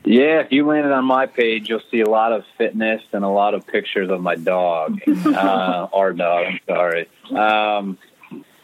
Yeah, 0.04 0.40
if 0.40 0.52
you 0.52 0.66
landed 0.66 0.93
on 0.93 1.04
my 1.07 1.26
page, 1.26 1.69
you'll 1.69 1.81
see 1.90 2.00
a 2.00 2.09
lot 2.09 2.33
of 2.33 2.45
fitness 2.59 3.02
and 3.12 3.25
a 3.25 3.28
lot 3.28 3.54
of 3.54 3.66
pictures 3.66 4.11
of 4.11 4.21
my 4.21 4.35
dog, 4.35 5.00
uh, 5.26 5.87
our 5.93 6.12
dog. 6.12 6.47
I'm 6.47 6.61
sorry. 6.66 7.09
Um, 7.31 7.99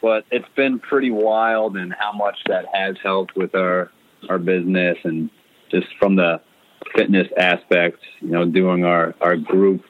but 0.01 0.25
it's 0.31 0.47
been 0.55 0.79
pretty 0.79 1.11
wild 1.11 1.77
and 1.77 1.93
how 1.93 2.11
much 2.11 2.37
that 2.47 2.65
has 2.73 2.95
helped 3.03 3.35
with 3.35 3.55
our 3.55 3.91
our 4.29 4.37
business 4.37 4.97
and 5.03 5.29
just 5.69 5.87
from 5.97 6.15
the 6.15 6.41
fitness 6.95 7.27
aspect, 7.37 7.99
you 8.19 8.29
know, 8.29 8.45
doing 8.45 8.83
our 8.83 9.15
our 9.21 9.35
group 9.35 9.83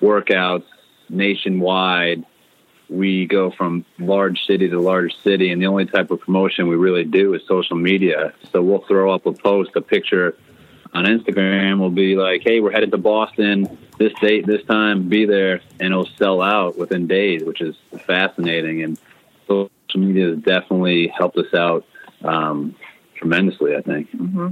workouts 0.00 0.64
nationwide. 1.08 2.24
We 2.88 3.26
go 3.26 3.52
from 3.52 3.84
large 4.00 4.44
city 4.46 4.68
to 4.68 4.80
large 4.80 5.14
city, 5.22 5.52
and 5.52 5.62
the 5.62 5.66
only 5.66 5.86
type 5.86 6.10
of 6.10 6.20
promotion 6.20 6.66
we 6.66 6.74
really 6.74 7.04
do 7.04 7.34
is 7.34 7.42
social 7.46 7.76
media. 7.76 8.34
So 8.50 8.62
we'll 8.62 8.84
throw 8.88 9.12
up 9.14 9.26
a 9.26 9.32
post, 9.32 9.70
a 9.76 9.80
picture 9.80 10.36
on 10.92 11.04
Instagram 11.04 11.78
will 11.78 11.90
be 11.90 12.16
like, 12.16 12.42
"Hey, 12.42 12.58
we're 12.58 12.72
headed 12.72 12.90
to 12.90 12.98
Boston 12.98 13.78
this 13.98 14.12
date, 14.14 14.46
this 14.46 14.64
time. 14.64 15.08
Be 15.08 15.24
there," 15.24 15.60
and 15.78 15.92
it'll 15.92 16.08
sell 16.18 16.42
out 16.42 16.76
within 16.76 17.06
days, 17.06 17.44
which 17.44 17.60
is 17.60 17.76
fascinating. 18.06 18.82
And 18.82 18.98
social 19.50 20.00
media 20.00 20.30
has 20.30 20.38
definitely 20.38 21.08
helped 21.08 21.36
us 21.36 21.52
out 21.54 21.84
um, 22.24 22.74
tremendously. 23.16 23.74
I 23.76 23.82
think. 23.82 24.10
Mm-hmm. 24.12 24.48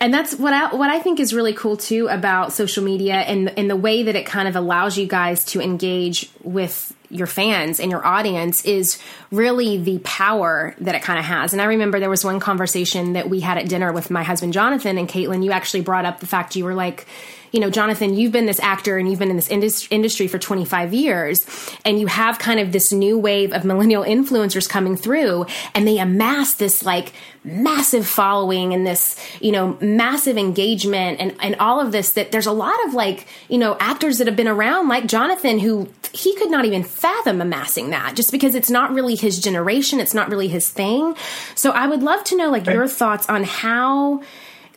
And 0.00 0.12
that's 0.12 0.36
what 0.36 0.52
I 0.52 0.74
what 0.74 0.90
I 0.90 1.00
think 1.00 1.18
is 1.18 1.32
really 1.32 1.54
cool 1.54 1.76
too 1.76 2.08
about 2.08 2.52
social 2.52 2.84
media 2.84 3.14
and 3.14 3.48
in 3.56 3.68
the 3.68 3.76
way 3.76 4.02
that 4.02 4.14
it 4.14 4.26
kind 4.26 4.48
of 4.48 4.56
allows 4.56 4.98
you 4.98 5.06
guys 5.06 5.44
to 5.46 5.60
engage 5.60 6.30
with 6.42 6.94
your 7.10 7.26
fans 7.26 7.78
and 7.78 7.90
your 7.90 8.04
audience 8.04 8.64
is 8.64 9.00
really 9.30 9.78
the 9.78 9.98
power 10.00 10.74
that 10.80 10.94
it 10.94 11.02
kind 11.02 11.18
of 11.18 11.24
has. 11.24 11.52
And 11.52 11.62
I 11.62 11.66
remember 11.66 12.00
there 12.00 12.10
was 12.10 12.24
one 12.24 12.40
conversation 12.40 13.12
that 13.12 13.30
we 13.30 13.40
had 13.40 13.56
at 13.56 13.68
dinner 13.68 13.92
with 13.92 14.10
my 14.10 14.24
husband 14.24 14.52
Jonathan 14.52 14.98
and 14.98 15.08
Kaitlyn. 15.08 15.44
You 15.44 15.52
actually 15.52 15.82
brought 15.82 16.04
up 16.04 16.20
the 16.20 16.26
fact 16.26 16.56
you 16.56 16.64
were 16.64 16.74
like, 16.74 17.06
you 17.54 17.60
know, 17.60 17.70
Jonathan, 17.70 18.14
you've 18.14 18.32
been 18.32 18.46
this 18.46 18.58
actor 18.58 18.98
and 18.98 19.08
you've 19.08 19.20
been 19.20 19.30
in 19.30 19.36
this 19.36 19.48
indus- 19.48 19.86
industry 19.88 20.26
for 20.26 20.40
25 20.40 20.92
years, 20.92 21.46
and 21.84 22.00
you 22.00 22.08
have 22.08 22.40
kind 22.40 22.58
of 22.58 22.72
this 22.72 22.90
new 22.90 23.16
wave 23.16 23.52
of 23.52 23.64
millennial 23.64 24.02
influencers 24.02 24.68
coming 24.68 24.96
through, 24.96 25.46
and 25.72 25.86
they 25.86 25.98
amass 25.98 26.54
this 26.54 26.84
like 26.84 27.12
massive 27.44 28.08
following 28.08 28.74
and 28.74 28.84
this, 28.84 29.16
you 29.40 29.52
know, 29.52 29.78
massive 29.80 30.36
engagement 30.36 31.20
and, 31.20 31.36
and 31.40 31.54
all 31.60 31.80
of 31.80 31.92
this 31.92 32.10
that 32.14 32.32
there's 32.32 32.46
a 32.46 32.52
lot 32.52 32.74
of 32.86 32.94
like, 32.94 33.28
you 33.48 33.58
know, 33.58 33.76
actors 33.78 34.18
that 34.18 34.26
have 34.26 34.34
been 34.34 34.48
around 34.48 34.88
like 34.88 35.06
Jonathan 35.06 35.60
who 35.60 35.88
he 36.12 36.34
could 36.34 36.50
not 36.50 36.64
even 36.64 36.82
fathom 36.82 37.40
amassing 37.40 37.90
that 37.90 38.16
just 38.16 38.32
because 38.32 38.56
it's 38.56 38.70
not 38.70 38.92
really 38.92 39.14
his 39.14 39.38
generation, 39.38 40.00
it's 40.00 40.14
not 40.14 40.28
really 40.28 40.48
his 40.48 40.68
thing. 40.68 41.14
So 41.54 41.70
I 41.70 41.86
would 41.86 42.02
love 42.02 42.24
to 42.24 42.36
know 42.36 42.50
like 42.50 42.66
your 42.66 42.88
thoughts 42.88 43.28
on 43.28 43.44
how 43.44 44.22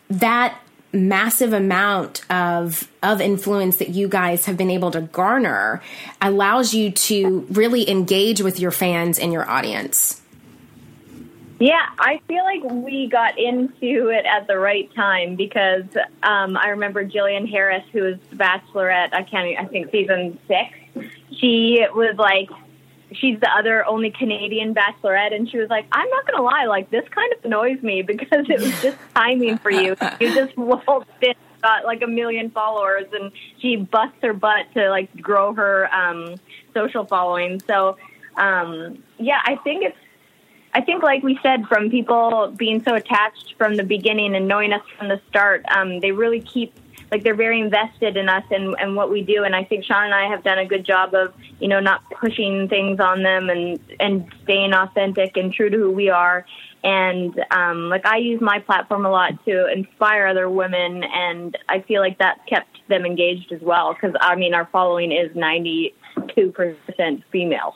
that 0.10 0.60
massive 0.94 1.53
amount 1.53 2.22
of 2.32 2.89
of 3.03 3.22
influence 3.22 3.77
that 3.77 3.89
you 3.89 4.08
guys 4.08 4.46
have 4.46 4.58
been 4.58 4.72
able 4.72 4.91
to 4.91 5.01
garner 5.01 5.82
allows 6.22 6.74
you 6.74 6.91
to 6.91 7.46
really 7.51 7.89
engage 7.89 8.41
with 8.41 8.60
your 8.60 8.72
fans 8.72 9.20
and 9.20 9.34
your 9.34 9.50
audience. 9.50 10.22
Yeah, 11.60 11.88
I 11.98 12.22
feel 12.27 12.44
like 12.44 12.63
we 12.63 13.08
got 13.08 13.39
into 13.39 14.10
it 14.10 14.25
at 14.25 14.46
the 14.46 14.60
right 14.60 14.94
time 14.94 15.36
because 15.36 15.86
um, 16.22 16.56
I 16.56 16.70
remember 16.70 17.03
Jillian 17.03 17.50
Harris, 17.50 17.84
who 17.91 18.03
was 18.03 18.17
Bachelorette. 18.34 19.13
I 19.13 19.24
can't. 19.24 19.58
I 19.60 19.65
think 19.65 19.91
season 19.91 20.38
six. 20.48 21.10
She 21.32 21.84
was 21.94 22.15
like 22.17 22.50
she's 23.19 23.39
the 23.39 23.50
other 23.50 23.86
only 23.86 24.12
Canadian 24.12 24.74
bachelorette, 24.74 25.33
and 25.33 25.50
she 25.50 25.57
was 25.57 25.69
like, 25.69 25.86
"I'm 25.91 26.09
not 26.09 26.27
gonna 26.27 26.43
lie, 26.43 26.65
like 26.65 26.89
this 26.89 27.07
kind 27.09 27.31
of 27.33 27.45
annoys 27.45 27.81
me 27.81 28.01
because 28.01 28.45
it 28.50 28.59
was 28.59 28.81
just 28.81 28.97
timing 29.15 29.57
for 29.57 29.71
you. 29.71 29.95
You 30.19 30.33
just 30.33 30.57
waltzed 30.57 31.09
in, 31.21 31.33
got 31.62 31.86
like 31.86 32.01
a 32.01 32.07
million 32.07 32.50
followers, 32.51 33.05
and 33.13 33.31
she 33.59 33.75
busts 33.75 34.17
her 34.21 34.33
butt 34.33 34.65
to 34.75 34.89
like 34.89 35.15
grow 35.21 35.53
her 35.53 35.93
um, 35.93 36.36
social 36.74 37.05
following. 37.05 37.62
So, 37.67 37.97
um, 38.36 39.03
yeah, 39.17 39.41
I 39.43 39.55
think 39.57 39.83
it's." 39.83 39.97
I 40.74 40.81
think, 40.81 41.01
like 41.01 41.24
we 41.24 41.39
said, 41.41 41.65
from 41.65 41.89
people 41.89 42.53
being 42.55 42.83
so 42.83 42.93
attached 42.93 43.55
from 43.57 43.77
the 43.77 43.83
beginning 43.83 44.36
and 44.36 44.47
knowing 44.47 44.74
us 44.74 44.83
from 44.95 45.07
the 45.07 45.19
start, 45.27 45.65
um, 45.75 46.01
they 46.01 46.12
really 46.12 46.41
keep 46.41 46.71
like 47.11 47.23
they're 47.23 47.35
very 47.35 47.59
invested 47.59 48.17
in 48.17 48.27
us 48.29 48.43
and, 48.51 48.75
and 48.79 48.95
what 48.95 49.09
we 49.09 49.21
do. 49.21 49.43
And 49.43 49.55
I 49.55 49.63
think 49.63 49.85
Shawn 49.85 50.05
and 50.05 50.13
I 50.13 50.29
have 50.29 50.43
done 50.43 50.59
a 50.59 50.65
good 50.65 50.85
job 50.85 51.13
of, 51.13 51.33
you 51.59 51.67
know, 51.67 51.79
not 51.79 52.01
pushing 52.09 52.67
things 52.67 52.99
on 52.99 53.23
them 53.23 53.49
and, 53.49 53.79
and 53.99 54.31
staying 54.43 54.73
authentic 54.73 55.37
and 55.37 55.53
true 55.53 55.69
to 55.69 55.77
who 55.77 55.91
we 55.91 56.09
are. 56.09 56.45
And 56.83 57.33
um, 57.51 57.89
like 57.89 58.05
I 58.05 58.17
use 58.17 58.39
my 58.41 58.59
platform 58.59 59.05
a 59.05 59.09
lot 59.09 59.43
to 59.45 59.71
inspire 59.71 60.27
other 60.27 60.49
women, 60.49 61.03
and 61.03 61.57
I 61.67 61.81
feel 61.81 62.01
like 62.01 62.19
that 62.19 62.45
kept 62.47 62.79
them 62.87 63.05
engaged 63.05 63.51
as 63.51 63.61
well. 63.61 63.93
Because 63.93 64.15
I 64.21 64.35
mean, 64.35 64.53
our 64.53 64.69
following 64.71 65.11
is 65.11 65.35
ninety 65.35 65.95
two 66.35 66.51
percent 66.51 67.23
female. 67.31 67.75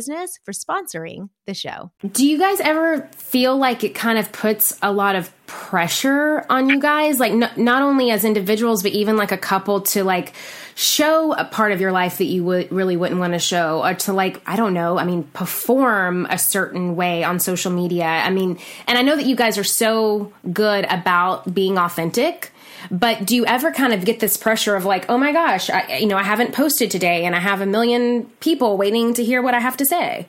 business 0.00 0.38
for 0.44 0.52
sponsoring 0.52 1.28
the 1.46 1.52
show. 1.52 1.90
Do 2.10 2.26
you 2.26 2.38
guys 2.38 2.58
ever 2.60 3.02
feel 3.16 3.58
like 3.58 3.84
it 3.84 3.94
kind 3.94 4.18
of 4.18 4.32
puts 4.32 4.78
a 4.80 4.92
lot 4.92 5.14
of 5.14 5.30
pressure 5.50 6.46
on 6.48 6.68
you 6.68 6.78
guys? 6.78 7.18
Like, 7.18 7.32
n- 7.32 7.50
not 7.56 7.82
only 7.82 8.12
as 8.12 8.24
individuals, 8.24 8.84
but 8.84 8.92
even 8.92 9.16
like 9.16 9.32
a 9.32 9.36
couple 9.36 9.80
to 9.80 10.04
like 10.04 10.32
show 10.76 11.32
a 11.32 11.44
part 11.44 11.72
of 11.72 11.80
your 11.80 11.90
life 11.90 12.18
that 12.18 12.26
you 12.26 12.44
would 12.44 12.70
really 12.70 12.96
wouldn't 12.96 13.18
want 13.18 13.32
to 13.32 13.40
show 13.40 13.84
or 13.84 13.94
to 13.94 14.12
like, 14.12 14.40
I 14.46 14.54
don't 14.54 14.74
know, 14.74 14.96
I 14.96 15.04
mean, 15.04 15.24
perform 15.24 16.26
a 16.30 16.38
certain 16.38 16.94
way 16.94 17.24
on 17.24 17.40
social 17.40 17.72
media. 17.72 18.04
I 18.04 18.30
mean, 18.30 18.58
and 18.86 18.96
I 18.96 19.02
know 19.02 19.16
that 19.16 19.26
you 19.26 19.34
guys 19.34 19.58
are 19.58 19.64
so 19.64 20.32
good 20.52 20.86
about 20.88 21.52
being 21.52 21.76
authentic 21.76 22.52
but 22.90 23.26
do 23.26 23.36
you 23.36 23.44
ever 23.44 23.72
kind 23.72 23.92
of 23.92 24.06
get 24.06 24.20
this 24.20 24.38
pressure 24.38 24.74
of 24.74 24.86
like, 24.86 25.04
oh 25.10 25.18
my 25.18 25.32
gosh, 25.32 25.68
I, 25.68 25.98
you 25.98 26.06
know, 26.06 26.16
I 26.16 26.22
haven't 26.22 26.54
posted 26.54 26.90
today 26.90 27.26
and 27.26 27.36
I 27.36 27.38
have 27.38 27.60
a 27.60 27.66
million 27.66 28.24
people 28.40 28.78
waiting 28.78 29.12
to 29.14 29.22
hear 29.22 29.42
what 29.42 29.52
I 29.52 29.60
have 29.60 29.76
to 29.78 29.84
say? 29.84 30.28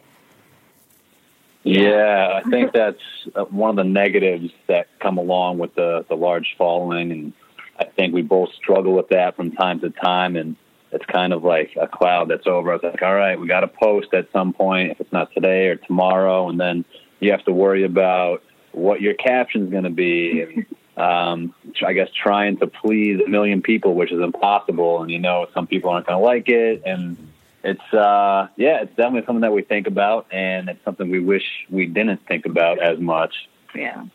Yeah, 1.64 2.42
I 2.44 2.50
think 2.50 2.74
that's 2.74 3.02
uh, 3.36 3.44
one 3.46 3.70
of 3.72 3.76
the 3.76 3.84
negatives 3.84 4.52
that 4.68 4.88
come 5.00 5.18
along 5.18 5.60
with 5.60 5.76
the, 5.76 6.06
the 6.10 6.16
large 6.16 6.56
following. 6.58 7.12
And 7.12 7.34
I 7.80 7.86
think 7.86 8.14
we 8.14 8.24
both 8.24 8.50
struggle 8.54 8.94
with 8.94 9.10
that 9.10 9.36
from 9.36 9.52
time 9.52 9.80
to 9.82 9.92
time. 9.92 10.36
And 10.36 10.56
it's 10.92 11.06
kind 11.06 11.34
of 11.34 11.44
like 11.44 11.72
a 11.80 11.88
cloud 11.88 12.30
that's 12.30 12.48
over 12.48 12.74
us. 12.74 12.82
Like, 12.84 13.02
all 13.04 13.16
right, 13.16 13.40
we 13.40 13.48
got 13.48 13.62
to 13.62 13.68
post 13.68 14.14
at 14.14 14.28
some 14.34 14.54
point, 14.54 14.92
if 14.92 15.00
it's 15.02 15.14
not 15.14 15.32
today 15.34 15.68
or 15.68 15.76
tomorrow. 15.76 16.50
And 16.50 16.60
then 16.60 16.84
you 17.20 17.32
have 17.32 17.46
to 17.46 17.54
worry 17.54 17.84
about 17.84 18.44
what 18.72 19.02
your 19.02 19.14
caption's 19.14 19.70
going 19.70 19.84
to 19.84 19.92
be. 19.92 20.42
And 20.42 20.66
um, 20.98 21.56
I 21.86 21.94
guess 21.94 22.10
trying 22.12 22.58
to 22.58 22.68
please 22.68 23.22
a 23.26 23.30
million 23.30 23.62
people, 23.62 23.96
which 23.96 24.12
is 24.12 24.20
impossible. 24.20 25.02
And 25.02 25.12
you 25.12 25.20
know, 25.20 25.48
some 25.54 25.68
people 25.68 25.90
aren't 25.90 26.08
going 26.08 26.20
to 26.20 26.26
like 26.26 26.50
it, 26.50 26.84
and 26.86 27.31
it's 27.64 27.94
uh, 27.94 28.48
yeah, 28.56 28.82
it's 28.82 28.96
definitely 28.96 29.26
something 29.26 29.42
that 29.42 29.54
we 29.54 29.62
think 29.62 29.88
about, 29.88 30.28
and 30.32 30.70
it's 30.70 30.84
something 30.84 31.10
we 31.10 31.20
wish 31.20 31.44
we 31.70 31.86
didn't 31.86 32.26
think 32.28 32.46
about 32.46 32.80
as 32.80 33.00
much. 33.00 33.34
Yeah. 33.76 34.06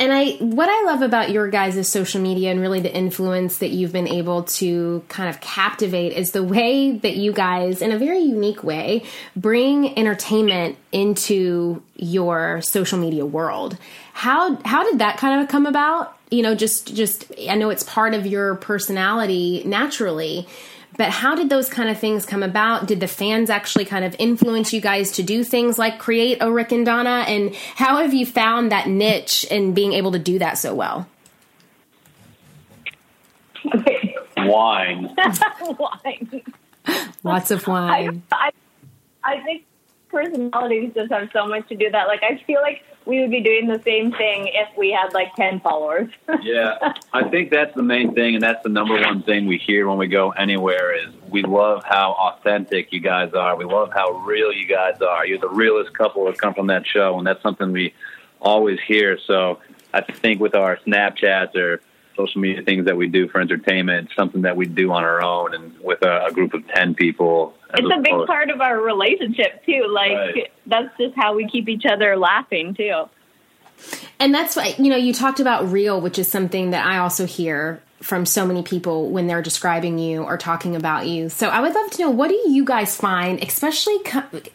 And 0.00 0.14
I, 0.14 0.30
what 0.36 0.70
I 0.70 0.84
love 0.84 1.02
about 1.02 1.30
your 1.30 1.48
guys' 1.48 1.86
social 1.86 2.22
media 2.22 2.50
and 2.50 2.58
really 2.58 2.80
the 2.80 2.94
influence 2.94 3.58
that 3.58 3.68
you've 3.68 3.92
been 3.92 4.08
able 4.08 4.44
to 4.44 5.04
kind 5.08 5.28
of 5.28 5.42
captivate 5.42 6.14
is 6.14 6.30
the 6.30 6.42
way 6.42 6.92
that 6.92 7.16
you 7.16 7.32
guys, 7.32 7.82
in 7.82 7.92
a 7.92 7.98
very 7.98 8.20
unique 8.20 8.64
way, 8.64 9.04
bring 9.36 9.98
entertainment 9.98 10.78
into 10.90 11.82
your 11.96 12.62
social 12.62 12.98
media 12.98 13.26
world. 13.26 13.76
How 14.14 14.56
how 14.64 14.84
did 14.90 15.00
that 15.00 15.18
kind 15.18 15.42
of 15.42 15.50
come 15.50 15.66
about? 15.66 16.16
You 16.30 16.44
know, 16.44 16.54
just 16.54 16.94
just 16.94 17.30
I 17.46 17.56
know 17.56 17.68
it's 17.68 17.82
part 17.82 18.14
of 18.14 18.24
your 18.24 18.54
personality 18.54 19.62
naturally, 19.66 20.48
but 21.00 21.08
how 21.08 21.34
did 21.34 21.48
those 21.48 21.70
kind 21.70 21.88
of 21.88 21.98
things 21.98 22.26
come 22.26 22.42
about? 22.42 22.86
Did 22.86 23.00
the 23.00 23.08
fans 23.08 23.48
actually 23.48 23.86
kind 23.86 24.04
of 24.04 24.14
influence 24.18 24.70
you 24.74 24.82
guys 24.82 25.12
to 25.12 25.22
do 25.22 25.42
things 25.42 25.78
like 25.78 25.98
create 25.98 26.36
a 26.42 26.52
Rick 26.52 26.72
and 26.72 26.84
Donna? 26.84 27.24
And 27.26 27.54
how 27.54 28.02
have 28.02 28.12
you 28.12 28.26
found 28.26 28.70
that 28.70 28.86
niche 28.86 29.46
and 29.50 29.74
being 29.74 29.94
able 29.94 30.12
to 30.12 30.18
do 30.18 30.38
that 30.40 30.58
so 30.58 30.74
well? 30.74 31.08
Wine. 34.36 35.16
wine. 35.78 36.42
Lots 37.22 37.50
of 37.50 37.66
wine. 37.66 38.22
I, 38.30 38.50
I, 39.24 39.32
I 39.32 39.42
think 39.42 39.64
personalities 40.10 40.92
just 40.94 41.10
have 41.12 41.28
so 41.32 41.46
much 41.46 41.68
to 41.68 41.76
do 41.76 41.90
that. 41.90 42.06
Like, 42.06 42.22
I 42.22 42.42
feel 42.46 42.60
like 42.60 42.82
we 43.06 43.20
would 43.20 43.30
be 43.30 43.40
doing 43.40 43.66
the 43.66 43.80
same 43.82 44.12
thing 44.12 44.48
if 44.48 44.76
we 44.76 44.90
had 44.90 45.12
like 45.14 45.34
10 45.34 45.60
followers. 45.60 46.10
yeah, 46.42 46.92
I 47.12 47.28
think 47.28 47.50
that's 47.50 47.74
the 47.74 47.82
main 47.82 48.14
thing, 48.14 48.34
and 48.34 48.42
that's 48.42 48.62
the 48.62 48.68
number 48.68 48.94
one 49.00 49.22
thing 49.22 49.46
we 49.46 49.58
hear 49.58 49.88
when 49.88 49.98
we 49.98 50.06
go 50.06 50.30
anywhere 50.30 50.94
is 50.94 51.12
we 51.28 51.42
love 51.42 51.82
how 51.84 52.12
authentic 52.12 52.92
you 52.92 53.00
guys 53.00 53.32
are. 53.32 53.56
We 53.56 53.64
love 53.64 53.90
how 53.92 54.10
real 54.18 54.52
you 54.52 54.66
guys 54.66 55.00
are. 55.00 55.26
You're 55.26 55.38
the 55.38 55.48
realest 55.48 55.94
couple 55.94 56.26
that 56.26 56.38
come 56.38 56.54
from 56.54 56.66
that 56.68 56.86
show, 56.86 57.18
and 57.18 57.26
that's 57.26 57.42
something 57.42 57.72
we 57.72 57.94
always 58.40 58.78
hear. 58.86 59.18
So 59.26 59.60
I 59.92 60.00
think 60.02 60.40
with 60.40 60.54
our 60.54 60.78
Snapchats 60.86 61.56
or 61.56 61.80
social 62.26 62.40
media 62.40 62.62
things 62.62 62.86
that 62.86 62.96
we 62.96 63.08
do 63.08 63.28
for 63.28 63.40
entertainment, 63.40 64.10
something 64.16 64.42
that 64.42 64.56
we 64.56 64.66
do 64.66 64.92
on 64.92 65.04
our 65.04 65.22
own 65.22 65.54
and 65.54 65.78
with 65.80 66.02
a, 66.02 66.26
a 66.26 66.32
group 66.32 66.54
of 66.54 66.66
10 66.68 66.94
people. 66.94 67.54
It's 67.74 67.86
a 67.86 68.00
big 68.00 68.26
part 68.26 68.50
of 68.50 68.60
our 68.60 68.80
relationship, 68.80 69.64
too. 69.64 69.86
Like, 69.88 70.12
right. 70.12 70.52
that's 70.66 70.96
just 70.98 71.14
how 71.16 71.34
we 71.34 71.48
keep 71.48 71.68
each 71.68 71.84
other 71.86 72.16
laughing, 72.16 72.74
too. 72.74 73.04
And 74.18 74.34
that's 74.34 74.56
why, 74.56 74.74
you 74.78 74.90
know, 74.90 74.96
you 74.96 75.12
talked 75.12 75.40
about 75.40 75.70
real, 75.70 76.00
which 76.00 76.18
is 76.18 76.30
something 76.30 76.70
that 76.70 76.86
I 76.86 76.98
also 76.98 77.26
hear 77.26 77.80
from 78.02 78.24
so 78.24 78.46
many 78.46 78.62
people 78.62 79.10
when 79.10 79.26
they're 79.26 79.42
describing 79.42 79.98
you 79.98 80.22
or 80.22 80.38
talking 80.38 80.74
about 80.74 81.06
you. 81.06 81.28
So 81.28 81.48
I 81.48 81.60
would 81.60 81.74
love 81.74 81.90
to 81.92 82.02
know 82.02 82.10
what 82.10 82.28
do 82.28 82.40
you 82.46 82.64
guys 82.64 82.96
find, 82.96 83.42
especially 83.42 83.98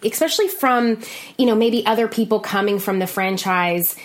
especially 0.04 0.48
from 0.48 1.02
you 1.38 1.46
know 1.46 1.56
maybe 1.56 1.86
other 1.86 2.08
people 2.08 2.40
coming 2.40 2.80
from 2.80 3.00
the 3.00 3.08
franchise 3.08 3.96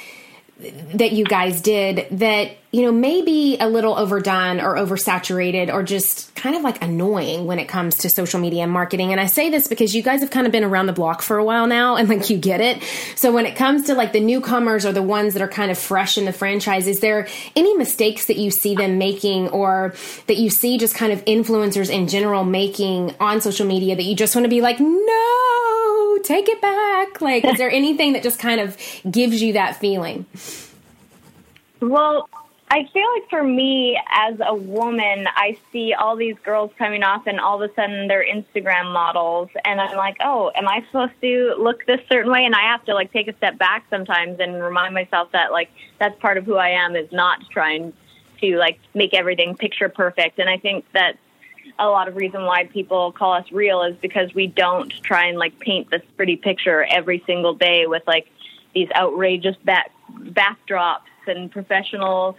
that 0.94 1.12
you 1.12 1.24
guys 1.24 1.60
did 1.60 2.06
that 2.10 2.50
you 2.70 2.82
know 2.82 2.92
maybe 2.92 3.56
a 3.58 3.68
little 3.68 3.96
overdone 3.96 4.60
or 4.60 4.76
oversaturated 4.76 5.72
or 5.72 5.82
just 5.82 6.32
kind 6.34 6.54
of 6.54 6.62
like 6.62 6.82
annoying 6.82 7.46
when 7.46 7.58
it 7.58 7.66
comes 7.66 7.96
to 7.96 8.10
social 8.10 8.38
media 8.38 8.62
and 8.62 8.72
marketing. 8.72 9.10
And 9.12 9.20
i 9.20 9.26
say 9.26 9.50
this 9.50 9.66
because 9.66 9.94
you 9.94 10.02
guys 10.02 10.20
have 10.20 10.30
kind 10.30 10.46
of 10.46 10.52
been 10.52 10.64
around 10.64 10.86
the 10.86 10.92
block 10.92 11.22
for 11.22 11.38
a 11.38 11.44
while 11.44 11.66
now 11.66 11.96
and 11.96 12.08
like 12.08 12.30
you 12.30 12.38
get 12.38 12.60
it. 12.60 12.82
So 13.16 13.32
when 13.32 13.46
it 13.46 13.56
comes 13.56 13.86
to 13.86 13.94
like 13.94 14.12
the 14.12 14.20
newcomers 14.20 14.84
or 14.84 14.92
the 14.92 15.02
ones 15.02 15.32
that 15.34 15.42
are 15.42 15.48
kind 15.48 15.70
of 15.70 15.78
fresh 15.78 16.18
in 16.18 16.26
the 16.26 16.32
franchise 16.32 16.86
is 16.86 17.00
there 17.00 17.26
any 17.56 17.76
mistakes 17.76 18.26
that 18.26 18.36
you 18.36 18.50
see 18.50 18.74
them 18.74 18.98
making 18.98 19.48
or 19.48 19.94
that 20.26 20.36
you 20.36 20.50
see 20.50 20.78
just 20.78 20.94
kind 20.94 21.12
of 21.12 21.24
influencers 21.24 21.90
in 21.90 22.06
general 22.06 22.44
making 22.44 23.14
on 23.18 23.40
social 23.40 23.66
media 23.66 23.96
that 23.96 24.04
you 24.04 24.14
just 24.14 24.34
want 24.34 24.44
to 24.44 24.50
be 24.50 24.60
like 24.60 24.78
no 24.78 25.79
take 26.24 26.48
it 26.48 26.60
back 26.60 27.20
like 27.20 27.44
is 27.44 27.58
there 27.58 27.70
anything 27.82 28.12
that 28.12 28.22
just 28.22 28.38
kind 28.38 28.60
of 28.60 28.76
gives 29.10 29.42
you 29.42 29.52
that 29.52 29.76
feeling 29.76 30.26
well, 31.80 32.28
I 32.70 32.88
feel 32.92 33.06
like 33.14 33.28
for 33.28 33.42
me 33.42 34.00
as 34.12 34.36
a 34.46 34.54
woman, 34.54 35.26
I 35.34 35.58
see 35.72 35.92
all 35.92 36.14
these 36.14 36.36
girls 36.44 36.70
coming 36.78 37.02
off 37.02 37.26
and 37.26 37.40
all 37.40 37.60
of 37.60 37.68
a 37.68 37.74
sudden 37.74 38.06
they're 38.06 38.24
Instagram 38.24 38.92
models 38.92 39.48
and 39.64 39.80
I'm 39.80 39.96
like, 39.96 40.18
"Oh, 40.20 40.52
am 40.54 40.68
I 40.68 40.84
supposed 40.86 41.20
to 41.22 41.54
look 41.58 41.84
this 41.86 42.00
certain 42.08 42.30
way?" 42.30 42.44
And 42.44 42.54
I 42.54 42.62
have 42.70 42.84
to 42.84 42.94
like 42.94 43.12
take 43.12 43.26
a 43.26 43.36
step 43.38 43.58
back 43.58 43.86
sometimes 43.90 44.38
and 44.38 44.62
remind 44.62 44.94
myself 44.94 45.32
that 45.32 45.50
like 45.50 45.70
that's 45.98 46.16
part 46.20 46.38
of 46.38 46.44
who 46.44 46.56
I 46.56 46.68
am 46.68 46.94
is 46.94 47.10
not 47.10 47.40
trying 47.50 47.92
to 48.40 48.56
like 48.56 48.78
make 48.94 49.14
everything 49.14 49.56
picture 49.56 49.88
perfect. 49.88 50.38
And 50.38 50.48
I 50.48 50.58
think 50.58 50.84
that 50.92 51.16
a 51.78 51.88
lot 51.88 52.08
of 52.08 52.16
reason 52.16 52.44
why 52.44 52.64
people 52.64 53.12
call 53.12 53.32
us 53.32 53.50
real 53.52 53.82
is 53.82 53.96
because 53.96 54.34
we 54.34 54.46
don't 54.46 54.90
try 55.02 55.26
and 55.26 55.38
like 55.38 55.58
paint 55.58 55.90
this 55.90 56.02
pretty 56.16 56.36
picture 56.36 56.84
every 56.84 57.22
single 57.26 57.54
day 57.54 57.86
with 57.86 58.02
like 58.06 58.30
these 58.74 58.88
outrageous 58.94 59.56
back 59.64 59.90
backdrops 60.10 61.00
and 61.26 61.50
professional 61.50 62.36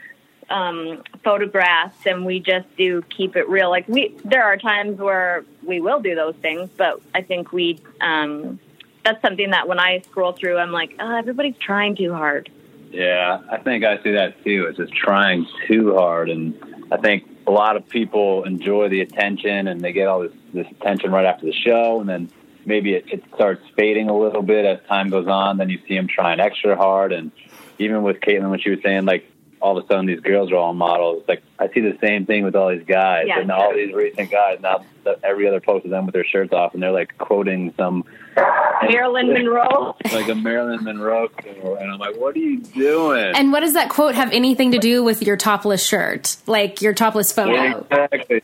um, 0.50 1.02
photographs, 1.24 2.06
and 2.06 2.26
we 2.26 2.40
just 2.40 2.68
do 2.78 3.02
keep 3.04 3.36
it 3.36 3.48
real. 3.50 3.70
Like 3.70 3.88
we, 3.88 4.16
there 4.26 4.44
are 4.44 4.58
times 4.58 5.00
where 5.00 5.46
we 5.64 5.80
will 5.80 6.02
do 6.02 6.14
those 6.16 6.36
things, 6.42 6.70
but 6.78 7.02
I 7.16 7.22
think 7.22 7.52
we. 7.52 7.80
Um, 8.00 8.60
that's 9.04 9.20
something 9.24 9.50
that 9.50 9.68
when 9.68 9.80
I 9.80 10.02
scroll 10.02 10.32
through, 10.32 10.60
I'm 10.60 10.72
like, 10.72 10.94
oh, 11.00 11.18
everybody's 11.18 11.58
trying 11.58 11.96
too 11.96 12.14
hard. 12.14 12.52
Yeah, 12.92 13.42
I 13.50 13.58
think 13.58 13.84
I 13.84 14.02
see 14.04 14.12
that 14.12 14.44
too. 14.44 14.68
It's 14.70 14.78
just 14.78 14.94
trying 14.94 15.48
too 15.68 15.96
hard, 15.96 16.30
and 16.30 16.54
I 16.92 16.98
think 16.98 17.31
a 17.48 17.52
lot 17.52 17.76
of 17.76 17.88
people 17.88 18.44
enjoy 18.44 18.90
the 18.90 19.02
attention, 19.02 19.68
and 19.68 19.82
they 19.82 19.94
get 19.94 20.08
all 20.08 20.22
this 20.22 20.34
this 20.54 20.68
attention 20.72 21.12
right 21.12 21.26
after 21.26 21.46
the 21.46 21.54
show, 21.54 22.00
and 22.00 22.10
then 22.10 22.30
maybe 22.66 22.94
it, 22.94 23.06
it 23.12 23.24
starts 23.34 23.64
fading 23.76 24.10
a 24.10 24.18
little 24.18 24.42
bit 24.42 24.66
as 24.66 24.80
time 24.88 25.10
goes 25.10 25.28
on. 25.28 25.58
Then 25.58 25.70
you 25.70 25.80
see 25.88 25.96
them 25.96 26.08
trying 26.08 26.40
extra 26.40 26.76
hard, 26.76 27.14
and 27.14 27.32
even 27.80 28.04
with 28.04 28.20
Kaitlyn, 28.20 28.50
what 28.50 28.62
she 28.62 28.70
was 28.70 28.80
saying, 28.84 29.06
like 29.06 29.31
all 29.62 29.78
of 29.78 29.84
a 29.84 29.88
sudden 29.88 30.06
these 30.06 30.20
girls 30.20 30.52
are 30.52 30.56
all 30.56 30.74
models. 30.74 31.24
Like 31.28 31.44
I 31.60 31.68
see 31.70 31.82
the 31.82 31.98
same 32.02 32.26
thing 32.26 32.44
with 32.44 32.56
all 32.56 32.70
these 32.70 32.86
guys 32.86 33.26
yeah, 33.28 33.40
and 33.40 33.52
all 33.52 33.74
these 33.74 33.94
recent 33.94 34.32
guys. 34.32 34.60
Now 34.62 34.86
every 35.24 35.48
other 35.48 35.60
post 35.60 35.86
of 35.86 35.92
them 35.92 36.06
with 36.06 36.14
their 36.14 36.26
shirts 36.26 36.54
off, 36.54 36.74
and 36.74 36.82
they're 36.82 36.92
like 36.92 37.18
quoting 37.18 37.74
some 37.78 38.06
Marilyn 38.36 39.28
Monroe, 39.34 39.96
like 40.12 40.30
a 40.30 40.36
Marilyn 40.36 40.84
Monroe 40.84 41.30
and 41.38 41.92
I'm 41.92 42.00
like, 42.00 42.18
what 42.18 42.36
are 42.36 42.40
you 42.40 42.60
doing? 42.60 43.34
And 43.36 43.52
what 43.52 43.62
does 43.62 43.74
that 43.74 43.90
quote 43.90 44.16
have 44.16 44.32
anything 44.32 44.72
to 44.72 44.80
do 44.80 45.04
with 45.04 45.22
your 45.22 45.38
topless 45.38 45.86
shirt, 45.86 46.38
like 46.48 46.82
your 46.82 46.94
topless 46.94 47.32
photo? 47.32 47.86
Yeah, 47.92 48.08
exactly. 48.12 48.42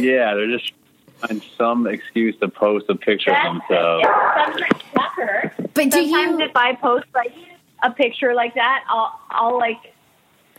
yeah, 0.00 0.34
they're 0.34 0.50
just 0.58 0.72
find 1.18 1.42
some 1.56 1.86
excuse 1.86 2.36
to 2.38 2.48
post 2.48 2.86
a 2.88 2.94
picture 2.94 3.34
of 3.34 3.42
themselves. 3.42 4.04
Yeah, 4.06 5.50
but 5.74 5.90
do 5.90 5.90
Sometimes 5.90 6.38
you? 6.38 6.46
if 6.46 6.56
I 6.56 6.74
post 6.76 7.06
like 7.14 7.34
a 7.82 7.90
picture 7.90 8.34
like 8.34 8.54
that, 8.54 8.84
I'll 8.88 9.20
I'll 9.30 9.58
like 9.58 9.94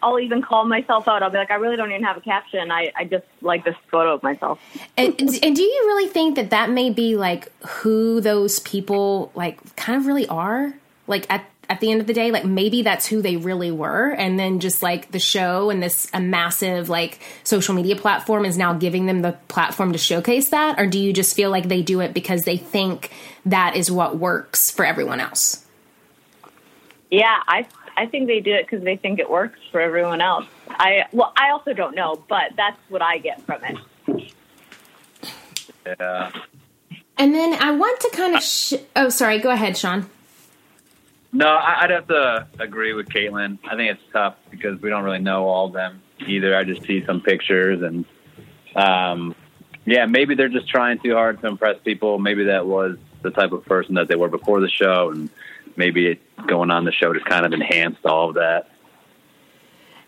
I'll 0.01 0.19
even 0.19 0.41
call 0.41 0.65
myself 0.65 1.07
out. 1.07 1.23
I'll 1.23 1.29
be 1.29 1.37
like, 1.37 1.51
I 1.51 1.55
really 1.55 1.75
don't 1.75 1.91
even 1.91 2.03
have 2.03 2.17
a 2.17 2.21
caption. 2.21 2.71
I, 2.71 2.91
I 2.95 3.05
just 3.05 3.25
like 3.41 3.63
this 3.65 3.75
photo 3.89 4.13
of 4.15 4.23
myself. 4.23 4.59
and, 4.97 5.19
and 5.19 5.55
do 5.55 5.61
you 5.61 5.83
really 5.87 6.07
think 6.07 6.35
that 6.35 6.49
that 6.51 6.69
may 6.69 6.89
be 6.89 7.15
like 7.15 7.51
who 7.65 8.21
those 8.21 8.59
people 8.59 9.31
like 9.35 9.75
kind 9.75 9.99
of 9.99 10.05
really 10.05 10.27
are? 10.27 10.73
Like 11.07 11.25
at 11.29 11.45
at 11.69 11.81
the 11.81 11.91
end 11.91 12.01
of 12.01 12.07
the 12.07 12.13
day, 12.13 12.31
like 12.31 12.45
maybe 12.45 12.81
that's 12.81 13.05
who 13.05 13.21
they 13.21 13.37
really 13.37 13.71
were, 13.71 14.09
and 14.09 14.39
then 14.39 14.59
just 14.59 14.81
like 14.81 15.11
the 15.11 15.19
show 15.19 15.69
and 15.69 15.83
this 15.83 16.07
a 16.13 16.19
massive 16.19 16.89
like 16.89 17.19
social 17.43 17.75
media 17.75 17.95
platform 17.95 18.43
is 18.43 18.57
now 18.57 18.73
giving 18.73 19.05
them 19.05 19.21
the 19.21 19.33
platform 19.47 19.91
to 19.91 19.99
showcase 19.99 20.49
that, 20.49 20.79
or 20.79 20.87
do 20.87 20.99
you 20.99 21.13
just 21.13 21.35
feel 21.35 21.51
like 21.51 21.67
they 21.67 21.83
do 21.83 21.99
it 21.99 22.13
because 22.13 22.41
they 22.41 22.57
think 22.57 23.11
that 23.45 23.75
is 23.75 23.91
what 23.91 24.17
works 24.17 24.71
for 24.71 24.83
everyone 24.83 25.19
else? 25.19 25.63
Yeah, 27.11 27.37
I 27.47 27.65
I 27.99 28.05
think 28.05 28.27
they 28.27 28.39
do 28.39 28.53
it 28.53 28.65
because 28.65 28.83
they 28.83 28.95
think 28.95 29.19
it 29.19 29.29
works 29.29 29.59
for 29.73 29.81
everyone 29.81 30.21
else. 30.21 30.45
I 30.69 31.03
well, 31.11 31.33
I 31.35 31.49
also 31.51 31.73
don't 31.73 31.95
know, 31.95 32.23
but 32.29 32.53
that's 32.55 32.79
what 32.87 33.01
I 33.01 33.17
get 33.17 33.41
from 33.45 33.61
it. 33.65 34.33
Yeah. 35.85 36.31
And 37.17 37.35
then 37.35 37.61
I 37.61 37.71
want 37.71 37.99
to 37.99 38.09
kind 38.11 38.35
of. 38.35 38.41
Sh- 38.41 38.75
oh, 38.95 39.09
sorry. 39.09 39.39
Go 39.39 39.49
ahead, 39.49 39.75
Shawn. 39.75 40.09
No, 41.33 41.49
I'd 41.49 41.89
have 41.89 42.07
to 42.07 42.47
agree 42.57 42.93
with 42.93 43.09
Kaitlyn. 43.09 43.59
I 43.69 43.75
think 43.75 43.91
it's 43.91 44.11
tough 44.13 44.35
because 44.49 44.81
we 44.81 44.89
don't 44.89 45.03
really 45.03 45.19
know 45.19 45.45
all 45.45 45.67
of 45.67 45.73
them 45.73 46.01
either. 46.25 46.55
I 46.55 46.63
just 46.63 46.83
see 46.83 47.05
some 47.05 47.21
pictures 47.21 47.81
and, 47.83 48.05
um, 48.75 49.35
yeah, 49.85 50.05
maybe 50.05 50.35
they're 50.35 50.49
just 50.49 50.69
trying 50.69 50.99
too 50.99 51.13
hard 51.13 51.41
to 51.41 51.47
impress 51.47 51.77
people. 51.83 52.17
Maybe 52.17 52.45
that 52.45 52.65
was 52.65 52.97
the 53.21 53.31
type 53.31 53.51
of 53.51 53.65
person 53.65 53.95
that 53.95 54.07
they 54.07 54.15
were 54.15 54.29
before 54.29 54.61
the 54.61 54.69
show, 54.69 55.11
and 55.11 55.29
maybe 55.79 56.19
going 56.47 56.69
on 56.69 56.85
the 56.85 56.91
show 56.91 57.11
just 57.13 57.25
kind 57.25 57.45
of 57.45 57.53
enhanced 57.53 58.05
all 58.05 58.29
of 58.29 58.35
that. 58.35 58.69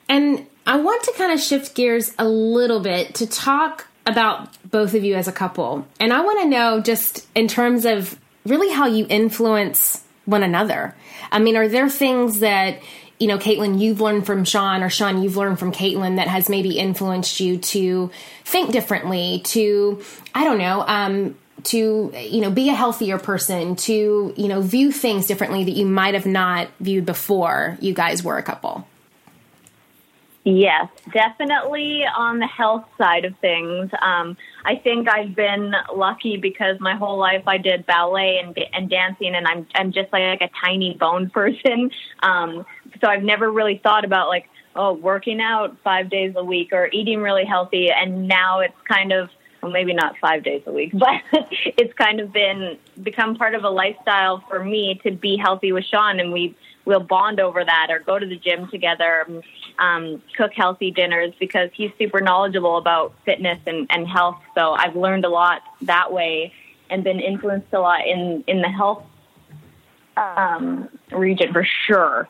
And 0.08 0.46
I 0.68 0.80
want 0.80 1.04
to 1.04 1.14
kind 1.14 1.32
of 1.32 1.40
shift 1.40 1.74
gears 1.74 2.14
a 2.20 2.28
little 2.28 2.82
bit 2.82 3.16
to 3.16 3.28
talk 3.28 3.88
about 4.06 4.50
both 4.70 4.94
of 4.94 5.04
you 5.04 5.16
as 5.16 5.28
a 5.28 5.32
couple. 5.32 5.88
And 6.00 6.14
I 6.14 6.22
want 6.22 6.42
to 6.42 6.48
know 6.48 6.82
just 6.82 7.28
in 7.34 7.48
terms 7.48 7.86
of 7.86 8.20
really 8.46 8.72
how 8.72 8.86
you 8.86 9.08
influence 9.10 10.04
one 10.26 10.44
another. 10.44 10.96
I 11.32 11.40
mean, 11.40 11.56
are 11.56 11.68
there 11.68 11.90
things 11.90 12.42
that 12.42 12.80
you 13.22 13.28
know, 13.28 13.38
Kaitlyn, 13.38 13.80
you've 13.80 14.02
learned 14.02 14.26
from 14.26 14.44
Shawn, 14.46 14.82
or 14.82 14.90
Shawn, 14.90 15.22
you've 15.22 15.38
learned 15.38 15.60
from 15.60 15.72
Kaitlyn 15.72 16.16
that 16.16 16.28
has 16.28 16.50
maybe 16.50 16.80
influenced 16.80 17.40
you 17.40 17.60
to 17.60 18.10
think 18.46 18.72
differently, 18.72 19.42
to, 19.46 20.02
I 20.34 20.44
don't 20.44 20.58
know, 20.58 20.84
um, 20.88 21.38
to 21.64 22.12
you 22.16 22.42
know 22.42 22.52
be 22.52 22.70
a 22.70 22.74
healthier 22.74 23.18
person 23.18 23.76
to 23.76 24.34
you 24.36 24.48
know 24.48 24.62
view 24.62 24.92
things 24.92 25.26
differently 25.26 25.64
that 25.64 25.72
you 25.72 25.86
might 25.86 26.14
have 26.14 26.26
not 26.26 26.70
viewed 26.80 27.06
before 27.06 27.78
you 27.82 27.94
guys 27.94 28.24
were 28.24 28.38
a 28.38 28.44
couple 28.44 28.88
Yes, 30.44 30.88
definitely 31.14 32.04
on 32.04 32.40
the 32.40 32.48
health 32.48 32.86
side 32.98 33.26
of 33.26 33.38
things. 33.42 33.92
Um, 34.02 34.36
I 34.66 34.76
think 34.76 35.08
I've 35.08 35.36
been 35.36 35.72
lucky 35.94 36.38
because 36.38 36.80
my 36.80 36.96
whole 36.96 37.20
life 37.20 37.44
I 37.46 37.60
did 37.60 37.86
ballet 37.86 38.40
and, 38.40 38.58
and 38.74 38.90
dancing, 38.90 39.36
and 39.36 39.46
I'm 39.46 39.68
I'm 39.76 39.92
just 39.92 40.12
like, 40.12 40.42
like 40.42 40.50
a 40.50 40.66
tiny 40.66 40.96
bone 40.96 41.30
person. 41.34 41.92
Um, 42.24 42.66
so 43.00 43.08
I've 43.08 43.22
never 43.22 43.52
really 43.52 43.80
thought 43.84 44.04
about 44.04 44.30
like 44.30 44.50
oh 44.76 44.94
working 44.94 45.42
out 45.42 45.78
five 45.84 46.10
days 46.10 46.34
a 46.36 46.44
week 46.44 46.70
or 46.74 46.90
eating 46.92 47.20
really 47.20 47.46
healthy, 47.46 47.92
and 47.92 48.28
now 48.28 48.62
it's 48.62 48.74
kind 48.88 49.12
of 49.12 49.30
well, 49.62 49.72
maybe 49.72 49.94
not 49.94 50.18
five 50.20 50.44
days 50.44 50.64
a 50.66 50.72
week, 50.72 50.92
but 50.94 51.22
it's 51.32 51.94
kind 51.94 52.20
of 52.20 52.32
been 52.32 52.78
become 53.02 53.36
part 53.36 53.56
of 53.56 53.64
a 53.64 53.70
lifestyle 53.70 54.44
for 54.50 54.64
me 54.64 55.00
to 55.04 55.12
be 55.12 55.38
healthy 55.38 55.72
with 55.72 55.86
Shawn, 55.86 56.20
and 56.20 56.32
we 56.32 56.56
we'll 56.86 57.00
bond 57.00 57.40
over 57.40 57.64
that 57.64 57.88
or 57.90 58.00
go 58.00 58.18
to 58.18 58.26
the 58.26 58.36
gym 58.36 58.68
together, 58.70 59.28
um, 59.80 60.22
cook 60.36 60.52
healthy 60.54 60.92
dinners 60.92 61.34
because 61.40 61.70
he's 61.74 61.92
super 61.98 62.22
knowledgeable 62.22 62.78
about 62.78 63.14
fitness 63.26 63.60
and, 63.68 63.88
and 63.90 64.08
health. 64.08 64.38
So 64.56 64.72
I've 64.74 64.96
learned 64.96 65.26
a 65.26 65.30
lot 65.30 65.62
that 65.84 66.12
way 66.12 66.54
and 66.90 67.04
been 67.04 67.20
influenced 67.20 67.72
a 67.74 67.80
lot 67.80 68.08
in, 68.08 68.44
in 68.48 68.62
the 68.62 68.70
health 68.70 69.04
um, 70.18 70.90
region 71.12 71.54
for 71.54 71.66
sure. 71.86 72.28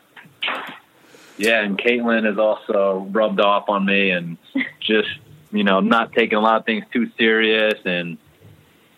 Yeah, 1.38 1.62
and 1.62 1.78
Kaitlyn 1.78 2.26
has 2.26 2.38
also 2.38 3.08
rubbed 3.12 3.40
off 3.40 3.70
on 3.70 3.86
me 3.86 4.12
and 4.12 4.38
just, 4.80 5.10
you 5.52 5.64
know, 5.64 5.80
not 5.80 6.14
taking 6.14 6.38
a 6.38 6.42
lot 6.42 6.58
of 6.58 6.66
things 6.66 6.86
too 6.92 7.10
serious 7.18 7.80
and 7.86 8.18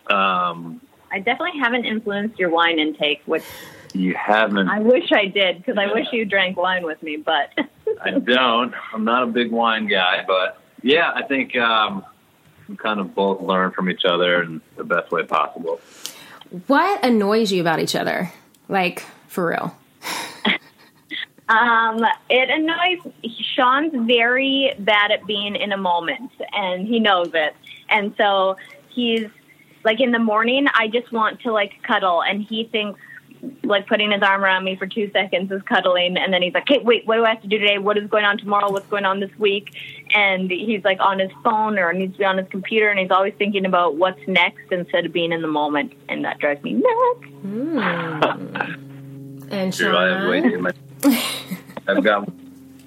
um 0.10 0.82
I 1.12 1.20
definitely 1.20 1.60
haven't 1.60 1.86
influenced 1.86 2.40
your 2.40 2.50
wine 2.50 2.80
intake, 2.80 3.22
which 3.28 3.44
you 3.94 4.16
haven't. 4.16 4.68
I 4.68 4.80
wish 4.80 5.12
I 5.12 5.28
did 5.28 5.58
because 5.58 5.78
I 5.78 5.94
wish 5.94 6.08
you 6.12 6.26
drank 6.26 6.58
wine 6.58 6.84
with 6.84 7.02
me, 7.04 7.18
but 7.18 7.52
I 8.02 8.12
don't. 8.12 8.74
I'm 8.92 9.04
not 9.04 9.24
a 9.24 9.28
big 9.28 9.52
wine 9.52 9.88
guy, 9.88 10.24
but 10.26 10.60
yeah, 10.82 11.12
I 11.14 11.22
think 11.24 11.56
um, 11.56 12.04
we 12.68 12.76
kind 12.76 13.00
of 13.00 13.14
both 13.14 13.42
learn 13.42 13.72
from 13.72 13.92
each 13.92 14.06
other 14.06 14.42
in 14.42 14.62
the 14.76 14.84
best 14.84 15.12
way 15.12 15.24
possible. 15.24 15.80
What 16.68 17.04
annoys 17.04 17.52
you 17.52 17.62
about 17.62 17.80
each 17.80 17.96
other? 17.96 18.32
Like 18.68 19.04
for 19.28 19.48
real? 19.48 19.78
Um, 21.50 22.06
it 22.30 22.50
annoys. 22.50 23.14
Shawn's 23.56 23.94
very 24.08 24.74
bad 24.80 25.12
at 25.12 25.26
being 25.26 25.56
in 25.56 25.72
a 25.72 25.78
moment, 25.78 26.32
and 26.54 26.88
he 26.88 27.00
knows 27.00 27.32
it, 27.34 27.56
and 27.90 28.14
so 28.18 28.58
he's 28.90 29.28
like 29.84 30.00
in 30.00 30.12
the 30.12 30.20
morning. 30.20 30.68
I 30.74 30.88
just 30.88 31.12
want 31.12 31.42
to 31.42 31.52
like 31.52 31.82
cuddle, 31.84 32.24
and 32.24 32.42
he 32.42 32.66
thinks 32.66 33.00
like 33.64 33.88
putting 33.88 34.12
his 34.12 34.22
arm 34.22 34.44
around 34.44 34.64
me 34.64 34.76
for 34.76 34.88
two 34.88 35.10
seconds 35.12 35.52
is 35.52 35.62
cuddling 35.64 36.18
and 36.18 36.32
then 36.32 36.42
he's 36.42 36.54
like 36.54 36.64
hey 36.68 36.80
wait 36.80 37.06
what 37.06 37.18
do 37.18 37.26
i 37.26 37.30
have 37.30 37.42
to 37.42 37.48
do 37.48 37.58
today 37.58 37.78
what 37.78 37.98
is 37.98 38.10
going 38.10 38.24
on 38.24 38.38
tomorrow 38.38 38.72
what's 38.72 38.88
going 38.88 39.04
on 39.04 39.20
this 39.20 39.32
week 39.38 39.76
and 40.16 40.50
he's 40.50 40.84
like 40.84 41.00
on 41.02 41.20
his 41.20 41.32
phone 41.44 41.78
or 41.78 41.92
needs 41.92 42.14
to 42.14 42.20
be 42.20 42.26
on 42.26 42.38
his 42.38 42.48
computer 42.50 42.90
and 42.90 43.00
he's 43.00 43.12
always 43.12 43.34
thinking 43.38 43.66
about 43.66 43.98
what's 43.98 44.20
next 44.28 44.72
instead 44.72 45.06
of 45.06 45.12
being 45.12 45.32
in 45.32 45.42
the 45.42 45.48
moment 45.48 45.94
and 46.08 46.24
that 46.24 46.40
drives 46.40 46.64
me 46.64 46.74
nuts 46.74 47.26
mm. 47.46 49.50
and 49.52 49.76
Shawn, 49.76 50.74
I 51.88 51.94
have 51.96 52.04
got 52.04 52.30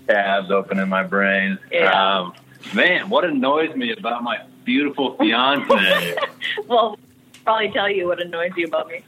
tabs 0.09 0.51
open 0.51 0.79
in 0.79 0.89
my 0.89 1.03
brain 1.03 1.59
yeah. 1.73 2.19
um, 2.19 2.33
man 2.75 3.09
what 3.09 3.25
annoys 3.25 3.75
me 3.75 3.93
about 3.93 4.23
my 4.23 4.39
beautiful 4.65 5.17
fiance 5.17 6.17
well 6.69 6.99
probably 7.45 7.71
tell 7.71 7.91
you 7.91 8.07
what 8.07 8.21
annoys 8.21 8.53
you 8.57 8.67
about 8.67 8.89
me 8.89 9.03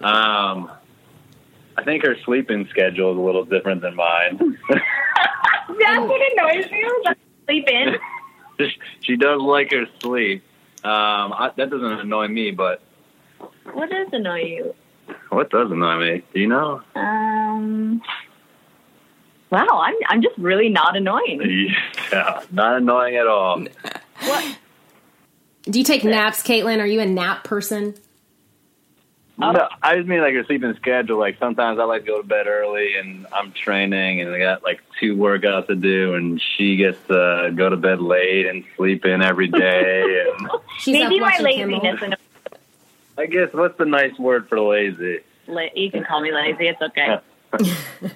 um, 0.00 0.70
I 1.76 1.84
think 1.84 2.04
her 2.04 2.16
sleeping 2.24 2.66
schedule 2.70 3.12
is 3.12 3.18
a 3.18 3.20
little 3.20 3.44
different 3.44 3.80
than 3.80 3.94
mine. 3.94 4.58
That's 4.68 6.06
what 6.06 6.20
annoys 6.32 6.70
you. 6.70 7.04
Sleep 7.46 7.68
in. 7.68 7.96
she 9.00 9.16
does 9.16 9.40
like 9.40 9.70
her 9.72 9.86
sleep. 10.00 10.42
Um, 10.84 11.32
I, 11.32 11.52
that 11.56 11.70
doesn't 11.70 12.00
annoy 12.00 12.28
me, 12.28 12.50
but 12.50 12.82
what 13.72 13.90
does 13.90 14.08
annoy 14.12 14.42
you? 14.42 14.74
What 15.30 15.50
does 15.50 15.70
annoy 15.70 15.96
me? 15.96 16.22
Do 16.34 16.40
you 16.40 16.48
know? 16.48 16.82
Um. 16.94 18.02
Wow, 19.52 19.82
I'm 19.82 19.94
I'm 20.08 20.22
just 20.22 20.36
really 20.38 20.70
not 20.70 20.96
annoying. 20.96 21.70
Yeah, 22.10 22.42
not 22.50 22.76
annoying 22.76 23.16
at 23.16 23.26
all. 23.26 23.64
What? 24.20 24.58
Do 25.62 25.78
you 25.78 25.84
take 25.84 26.04
naps, 26.04 26.42
Kaitlyn? 26.42 26.78
Are 26.78 26.86
you 26.86 27.00
a 27.00 27.06
nap 27.06 27.44
person? 27.44 27.94
Oh. 29.40 29.52
No, 29.52 29.66
I 29.82 29.96
just 29.96 30.06
mean 30.08 30.20
like 30.20 30.34
a 30.34 30.44
sleeping 30.44 30.74
schedule. 30.74 31.18
Like 31.18 31.38
sometimes 31.38 31.78
I 31.78 31.84
like 31.84 32.02
to 32.02 32.06
go 32.06 32.20
to 32.20 32.28
bed 32.28 32.46
early, 32.46 32.96
and 32.96 33.26
I'm 33.32 33.52
training, 33.52 34.20
and 34.20 34.34
I 34.34 34.38
got 34.38 34.62
like 34.62 34.80
two 35.00 35.16
workouts 35.16 35.68
to 35.68 35.74
do, 35.74 36.14
and 36.14 36.40
she 36.56 36.76
gets 36.76 36.98
to 37.08 37.50
go 37.54 37.70
to 37.70 37.76
bed 37.76 38.00
late 38.02 38.46
and 38.46 38.64
sleep 38.76 39.06
in 39.06 39.22
every 39.22 39.48
day. 39.48 40.26
And 40.28 40.50
maybe 40.86 41.18
my 41.18 41.38
laziness. 41.40 42.18
I 43.16 43.26
guess 43.26 43.52
what's 43.54 43.78
the 43.78 43.86
nice 43.86 44.18
word 44.18 44.48
for 44.48 44.60
lazy? 44.60 45.20
you 45.74 45.90
can 45.90 46.04
call 46.04 46.20
me 46.20 46.32
lazy. 46.32 46.68
It's 46.68 46.82
okay. 46.82 47.20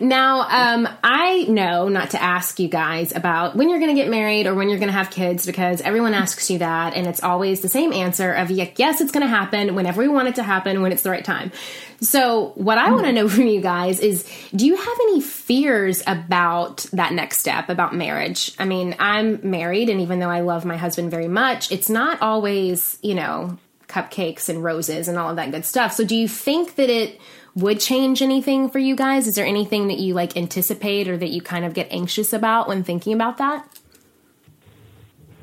Now, 0.00 0.40
um, 0.48 0.88
I 1.02 1.44
know 1.48 1.88
not 1.88 2.10
to 2.10 2.22
ask 2.22 2.58
you 2.58 2.68
guys 2.68 3.14
about 3.14 3.56
when 3.56 3.68
you're 3.68 3.78
going 3.78 3.94
to 3.94 4.00
get 4.00 4.10
married 4.10 4.46
or 4.46 4.54
when 4.54 4.68
you're 4.68 4.78
going 4.78 4.88
to 4.88 4.96
have 4.96 5.10
kids 5.10 5.46
because 5.46 5.80
everyone 5.80 6.14
asks 6.14 6.50
you 6.50 6.58
that, 6.58 6.94
and 6.94 7.06
it's 7.06 7.22
always 7.22 7.60
the 7.60 7.68
same 7.68 7.92
answer 7.92 8.32
of 8.32 8.50
yes, 8.50 9.00
it's 9.00 9.12
going 9.12 9.22
to 9.22 9.28
happen 9.28 9.74
whenever 9.74 10.00
we 10.00 10.08
want 10.08 10.28
it 10.28 10.36
to 10.36 10.42
happen 10.42 10.82
when 10.82 10.92
it's 10.92 11.02
the 11.02 11.10
right 11.10 11.24
time. 11.24 11.52
So, 12.00 12.52
what 12.56 12.78
I 12.78 12.90
want 12.90 13.06
to 13.06 13.12
know 13.12 13.28
from 13.28 13.46
you 13.46 13.60
guys 13.60 14.00
is 14.00 14.28
do 14.54 14.66
you 14.66 14.76
have 14.76 14.98
any 15.02 15.20
fears 15.20 16.02
about 16.06 16.86
that 16.92 17.12
next 17.12 17.38
step, 17.38 17.68
about 17.68 17.94
marriage? 17.94 18.54
I 18.58 18.64
mean, 18.64 18.96
I'm 18.98 19.40
married, 19.48 19.88
and 19.88 20.00
even 20.00 20.18
though 20.18 20.30
I 20.30 20.40
love 20.40 20.64
my 20.64 20.76
husband 20.76 21.10
very 21.10 21.28
much, 21.28 21.72
it's 21.72 21.88
not 21.88 22.20
always, 22.20 22.98
you 23.02 23.14
know, 23.14 23.58
cupcakes 23.88 24.48
and 24.48 24.62
roses 24.62 25.08
and 25.08 25.18
all 25.18 25.30
of 25.30 25.36
that 25.36 25.50
good 25.50 25.64
stuff. 25.64 25.92
So, 25.92 26.04
do 26.04 26.16
you 26.16 26.28
think 26.28 26.76
that 26.76 26.90
it 26.90 27.20
would 27.54 27.80
change 27.80 28.20
anything 28.20 28.68
for 28.68 28.78
you 28.78 28.96
guys? 28.96 29.26
Is 29.26 29.36
there 29.36 29.46
anything 29.46 29.88
that 29.88 29.98
you 29.98 30.14
like 30.14 30.36
anticipate 30.36 31.08
or 31.08 31.16
that 31.16 31.30
you 31.30 31.40
kind 31.40 31.64
of 31.64 31.74
get 31.74 31.86
anxious 31.90 32.32
about 32.32 32.68
when 32.68 32.82
thinking 32.82 33.12
about 33.12 33.38
that? 33.38 33.68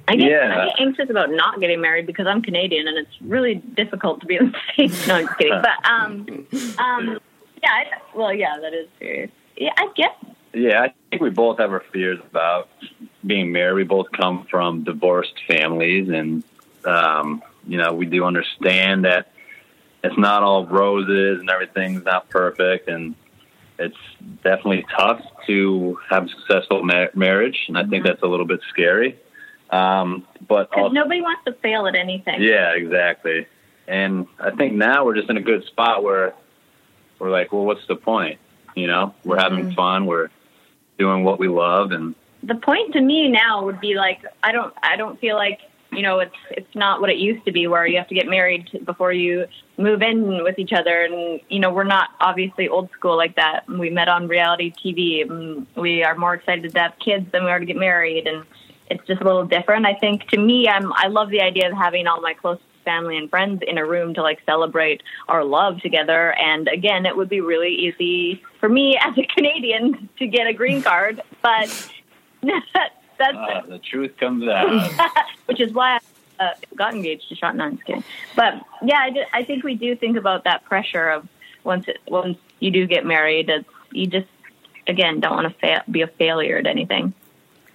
I 0.07 0.15
get, 0.15 0.29
yeah. 0.29 0.61
I 0.61 0.65
get 0.65 0.79
anxious 0.79 1.09
about 1.09 1.31
not 1.31 1.61
getting 1.61 1.79
married 1.79 2.05
because 2.05 2.27
I'm 2.27 2.41
Canadian 2.41 2.87
and 2.87 2.97
it's 2.97 3.21
really 3.21 3.55
difficult 3.55 4.19
to 4.21 4.25
be 4.25 4.35
in 4.35 4.51
the 4.51 4.57
States. 4.73 5.07
No, 5.07 5.15
I'm 5.15 5.25
just 5.27 5.37
kidding. 5.37 5.61
But, 5.61 5.89
um, 5.89 6.47
um, 6.79 7.19
yeah, 7.63 7.69
I, 7.69 7.85
well, 8.13 8.33
yeah, 8.33 8.57
that 8.59 8.73
is 8.73 8.87
serious. 8.99 9.31
Yeah, 9.55 9.71
I 9.77 9.87
guess. 9.95 10.15
Yeah, 10.53 10.81
I 10.81 10.93
think 11.09 11.21
we 11.21 11.29
both 11.29 11.59
have 11.59 11.71
our 11.71 11.83
fears 11.93 12.19
about 12.29 12.67
being 13.25 13.53
married. 13.53 13.75
We 13.75 13.83
both 13.83 14.11
come 14.11 14.45
from 14.49 14.83
divorced 14.83 15.39
families 15.47 16.09
and, 16.09 16.43
um, 16.83 17.41
you 17.65 17.77
know, 17.77 17.93
we 17.93 18.05
do 18.05 18.25
understand 18.25 19.05
that 19.05 19.31
it's 20.03 20.17
not 20.17 20.43
all 20.43 20.65
roses 20.65 21.39
and 21.39 21.49
everything's 21.49 22.03
not 22.03 22.29
perfect 22.29 22.87
and 22.87 23.15
it's 23.79 23.97
definitely 24.43 24.85
tough 24.95 25.21
to 25.47 25.97
have 26.09 26.25
a 26.25 26.29
successful 26.29 26.83
ma- 26.83 27.07
marriage 27.13 27.65
and 27.67 27.77
i 27.77 27.81
think 27.81 27.93
mm-hmm. 28.03 28.07
that's 28.07 28.21
a 28.23 28.27
little 28.27 28.45
bit 28.45 28.61
scary 28.69 29.17
um, 29.71 30.27
but 30.49 30.69
also, 30.75 30.93
nobody 30.93 31.21
wants 31.21 31.45
to 31.45 31.53
fail 31.53 31.87
at 31.87 31.95
anything 31.95 32.41
yeah 32.41 32.71
exactly 32.71 33.47
and 33.87 34.27
i 34.39 34.51
think 34.51 34.73
now 34.73 35.05
we're 35.05 35.15
just 35.15 35.29
in 35.29 35.37
a 35.37 35.41
good 35.41 35.63
spot 35.65 36.03
where 36.03 36.33
we're 37.19 37.31
like 37.31 37.51
well 37.51 37.63
what's 37.63 37.85
the 37.87 37.95
point 37.95 38.39
you 38.75 38.87
know 38.87 39.13
we're 39.23 39.37
mm-hmm. 39.37 39.55
having 39.55 39.73
fun 39.73 40.05
we're 40.05 40.29
doing 40.97 41.23
what 41.23 41.39
we 41.39 41.47
love 41.47 41.91
and 41.91 42.15
the 42.43 42.55
point 42.55 42.93
to 42.93 43.01
me 43.01 43.29
now 43.29 43.63
would 43.63 43.79
be 43.79 43.95
like 43.95 44.19
i 44.43 44.51
don't 44.51 44.73
i 44.83 44.95
don't 44.95 45.19
feel 45.19 45.35
like 45.35 45.59
you 45.91 46.01
know 46.01 46.19
it's 46.19 46.35
it's 46.51 46.75
not 46.75 47.01
what 47.01 47.09
it 47.09 47.17
used 47.17 47.45
to 47.45 47.51
be 47.51 47.67
where 47.67 47.85
you 47.85 47.97
have 47.97 48.07
to 48.07 48.15
get 48.15 48.27
married 48.27 48.69
before 48.85 49.11
you 49.11 49.45
move 49.77 50.01
in 50.01 50.43
with 50.43 50.57
each 50.57 50.73
other. 50.73 51.03
And 51.03 51.41
you 51.49 51.59
know 51.59 51.71
we're 51.71 51.83
not 51.83 52.09
obviously 52.19 52.67
old 52.67 52.89
school 52.91 53.17
like 53.17 53.35
that. 53.35 53.67
We 53.67 53.89
met 53.89 54.07
on 54.07 54.27
reality 54.27 54.71
tv 54.71 55.23
and 55.23 55.31
mm, 55.31 55.81
we 55.81 56.03
are 56.03 56.15
more 56.15 56.33
excited 56.33 56.71
to 56.71 56.79
have 56.79 56.93
kids 56.99 57.29
than 57.31 57.43
we 57.43 57.51
are 57.51 57.59
to 57.59 57.65
get 57.65 57.77
married. 57.77 58.27
And 58.27 58.45
it's 58.89 59.05
just 59.05 59.21
a 59.21 59.25
little 59.25 59.45
different. 59.45 59.85
I 59.85 59.95
think 59.95 60.27
to 60.29 60.37
me 60.37 60.67
i'm 60.67 60.93
i 60.93 61.07
love 61.07 61.29
the 61.29 61.41
idea 61.41 61.69
of 61.69 61.77
having 61.77 62.07
all 62.07 62.21
my 62.21 62.33
close 62.33 62.59
family 62.85 63.15
and 63.15 63.29
friends 63.29 63.61
in 63.67 63.77
a 63.77 63.85
room 63.85 64.13
to 64.15 64.23
like 64.23 64.39
celebrate 64.45 65.03
our 65.27 65.43
love 65.43 65.81
together. 65.81 66.33
And 66.39 66.67
again 66.69 67.05
it 67.05 67.15
would 67.15 67.29
be 67.29 67.41
really 67.41 67.73
easy 67.73 68.41
for 68.59 68.69
me 68.69 68.97
as 69.01 69.17
a 69.17 69.25
canadian 69.25 70.09
to 70.19 70.27
get 70.27 70.47
a 70.47 70.53
green 70.53 70.81
card 70.81 71.21
but 71.41 71.91
that's 73.21 73.37
uh, 73.37 73.61
the 73.67 73.79
truth 73.79 74.17
comes 74.17 74.47
out. 74.47 74.91
Which 75.45 75.61
is 75.61 75.71
why 75.73 75.99
I 76.39 76.43
uh, 76.43 76.53
got 76.75 76.93
engaged 76.93 77.29
to 77.29 77.35
Shawn. 77.35 77.57
No, 77.57 77.65
I'm 77.65 77.77
kidding. 77.77 78.03
But 78.35 78.55
yeah, 78.81 78.99
I, 78.99 79.11
just, 79.11 79.29
I 79.33 79.43
think 79.43 79.63
we 79.63 79.75
do 79.75 79.95
think 79.95 80.17
about 80.17 80.43
that 80.45 80.65
pressure 80.65 81.09
of 81.09 81.27
once 81.63 81.87
it, 81.87 81.97
once 82.07 82.37
you 82.59 82.71
do 82.71 82.87
get 82.87 83.05
married, 83.05 83.49
it's, 83.49 83.67
you 83.91 84.07
just 84.07 84.27
again, 84.87 85.19
don't 85.19 85.35
want 85.35 85.53
to 85.53 85.59
fa- 85.59 85.83
be 85.89 86.01
a 86.01 86.07
failure 86.07 86.57
at 86.57 86.67
anything. 86.67 87.13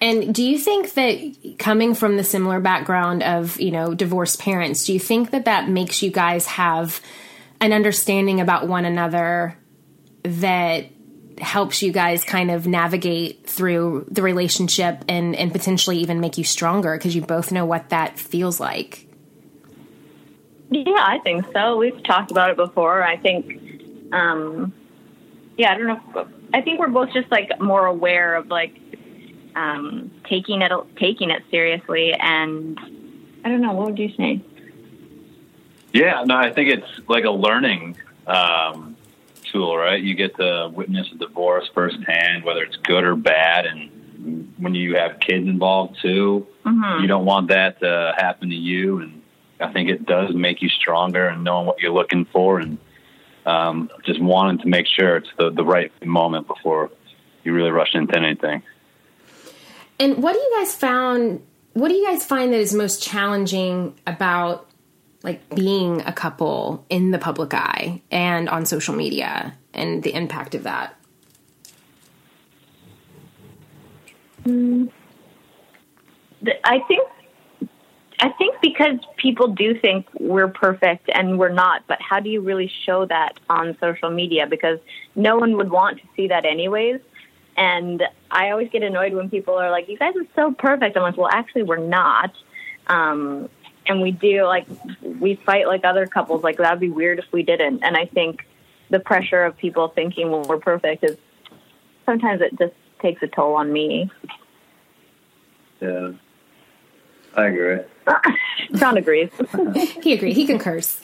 And 0.00 0.34
do 0.34 0.44
you 0.44 0.58
think 0.58 0.92
that 0.94 1.56
coming 1.58 1.94
from 1.94 2.16
the 2.16 2.24
similar 2.24 2.60
background 2.60 3.22
of, 3.22 3.58
you 3.58 3.70
know, 3.70 3.94
divorced 3.94 4.40
parents, 4.40 4.84
do 4.84 4.92
you 4.92 5.00
think 5.00 5.30
that 5.30 5.46
that 5.46 5.68
makes 5.68 6.02
you 6.02 6.10
guys 6.10 6.46
have 6.46 7.00
an 7.60 7.72
understanding 7.72 8.40
about 8.40 8.68
one 8.68 8.84
another 8.84 9.56
that 10.22 10.86
helps 11.40 11.82
you 11.82 11.92
guys 11.92 12.24
kind 12.24 12.50
of 12.50 12.66
navigate 12.66 13.46
through 13.46 14.06
the 14.10 14.22
relationship 14.22 15.04
and, 15.08 15.34
and 15.36 15.52
potentially 15.52 15.98
even 15.98 16.20
make 16.20 16.38
you 16.38 16.44
stronger 16.44 16.96
because 16.96 17.14
you 17.14 17.22
both 17.22 17.52
know 17.52 17.66
what 17.66 17.90
that 17.90 18.18
feels 18.18 18.60
like? 18.60 19.06
Yeah, 20.70 20.94
I 20.96 21.18
think 21.22 21.46
so. 21.52 21.76
We've 21.76 22.02
talked 22.02 22.30
about 22.30 22.50
it 22.50 22.56
before. 22.56 23.02
I 23.02 23.16
think, 23.16 24.12
um, 24.12 24.72
yeah, 25.56 25.72
I 25.72 25.78
don't 25.78 25.86
know. 25.86 26.28
I 26.52 26.60
think 26.60 26.80
we're 26.80 26.88
both 26.88 27.12
just 27.12 27.30
like 27.30 27.60
more 27.60 27.86
aware 27.86 28.34
of 28.34 28.48
like 28.48 28.76
um, 29.54 30.10
taking 30.28 30.62
it 30.62 30.72
taking 30.96 31.30
it 31.30 31.42
seriously, 31.50 32.12
and 32.12 32.78
I 33.44 33.48
don't 33.48 33.60
know. 33.60 33.72
What 33.72 33.86
would 33.90 33.98
you 33.98 34.12
say? 34.16 34.42
Yeah, 35.92 36.24
no, 36.24 36.36
I 36.36 36.52
think 36.52 36.70
it's 36.70 37.08
like 37.08 37.24
a 37.24 37.30
learning 37.30 37.96
um, 38.26 38.95
right? 39.64 40.02
You 40.02 40.14
get 40.14 40.36
to 40.36 40.70
witness 40.74 41.06
a 41.12 41.18
divorce 41.18 41.68
firsthand, 41.74 42.44
whether 42.44 42.62
it's 42.62 42.76
good 42.76 43.04
or 43.04 43.16
bad, 43.16 43.66
and 43.66 44.52
when 44.58 44.74
you 44.74 44.96
have 44.96 45.20
kids 45.20 45.46
involved 45.46 45.98
too, 46.02 46.46
mm-hmm. 46.64 47.02
you 47.02 47.08
don't 47.08 47.24
want 47.24 47.48
that 47.48 47.80
to 47.80 48.14
happen 48.16 48.50
to 48.50 48.54
you. 48.54 49.00
And 49.00 49.22
I 49.60 49.72
think 49.72 49.88
it 49.88 50.06
does 50.06 50.34
make 50.34 50.62
you 50.62 50.68
stronger 50.68 51.26
and 51.26 51.44
knowing 51.44 51.66
what 51.66 51.80
you're 51.80 51.92
looking 51.92 52.26
for, 52.26 52.60
and 52.60 52.78
um, 53.44 53.90
just 54.04 54.20
wanting 54.20 54.58
to 54.58 54.68
make 54.68 54.86
sure 54.86 55.16
it's 55.16 55.30
the 55.38 55.50
the 55.50 55.64
right 55.64 55.92
moment 56.04 56.46
before 56.46 56.90
you 57.44 57.52
really 57.52 57.70
rush 57.70 57.94
into 57.94 58.16
anything. 58.16 58.62
And 59.98 60.22
what 60.22 60.34
do 60.34 60.38
you 60.38 60.52
guys 60.58 60.74
found? 60.74 61.42
What 61.72 61.88
do 61.88 61.94
you 61.94 62.06
guys 62.06 62.24
find 62.24 62.52
that 62.52 62.60
is 62.60 62.74
most 62.74 63.02
challenging 63.02 63.94
about 64.06 64.68
like 65.26 65.54
being 65.54 66.02
a 66.02 66.12
couple 66.12 66.86
in 66.88 67.10
the 67.10 67.18
public 67.18 67.52
eye 67.52 68.00
and 68.12 68.48
on 68.48 68.64
social 68.64 68.94
media 68.94 69.54
and 69.74 70.04
the 70.04 70.14
impact 70.14 70.54
of 70.54 70.62
that? 70.62 70.94
I 76.64 76.78
think 76.86 77.08
I 78.20 78.30
think 78.38 78.54
because 78.62 78.98
people 79.16 79.48
do 79.48 79.78
think 79.78 80.06
we're 80.18 80.48
perfect 80.48 81.10
and 81.12 81.38
we're 81.38 81.52
not, 81.52 81.82
but 81.88 82.00
how 82.00 82.20
do 82.20 82.30
you 82.30 82.40
really 82.40 82.70
show 82.84 83.04
that 83.06 83.38
on 83.50 83.76
social 83.80 84.10
media? 84.10 84.46
Because 84.46 84.78
no 85.16 85.36
one 85.36 85.56
would 85.56 85.70
want 85.70 85.98
to 85.98 86.04
see 86.14 86.28
that 86.28 86.46
anyways. 86.46 87.00
And 87.56 88.02
I 88.30 88.50
always 88.50 88.70
get 88.70 88.82
annoyed 88.84 89.12
when 89.12 89.28
people 89.28 89.54
are 89.54 89.70
like, 89.70 89.88
"You 89.88 89.98
guys 89.98 90.14
are 90.14 90.26
so 90.36 90.52
perfect." 90.52 90.96
I'm 90.96 91.02
like, 91.02 91.16
"Well, 91.16 91.30
actually, 91.32 91.64
we're 91.64 91.78
not." 91.78 92.32
Um, 92.86 93.48
and 93.88 94.00
we 94.00 94.10
do 94.10 94.44
like 94.44 94.66
we 95.02 95.36
fight 95.36 95.66
like 95.66 95.84
other 95.84 96.06
couples. 96.06 96.42
Like 96.42 96.58
that'd 96.58 96.80
be 96.80 96.90
weird 96.90 97.18
if 97.18 97.26
we 97.32 97.42
didn't. 97.42 97.82
And 97.82 97.96
I 97.96 98.06
think 98.06 98.46
the 98.90 99.00
pressure 99.00 99.44
of 99.44 99.56
people 99.56 99.88
thinking 99.88 100.30
well, 100.30 100.42
we're 100.42 100.58
perfect 100.58 101.04
is 101.04 101.16
sometimes 102.04 102.40
it 102.40 102.58
just 102.58 102.74
takes 103.00 103.22
a 103.22 103.26
toll 103.26 103.54
on 103.54 103.72
me. 103.72 104.10
Yeah, 105.80 106.12
I 107.34 107.46
agree. 107.46 107.78
John 108.76 108.96
agrees. 108.96 109.30
he 110.02 110.14
agrees. 110.14 110.36
He 110.36 110.46
concurs. 110.46 111.00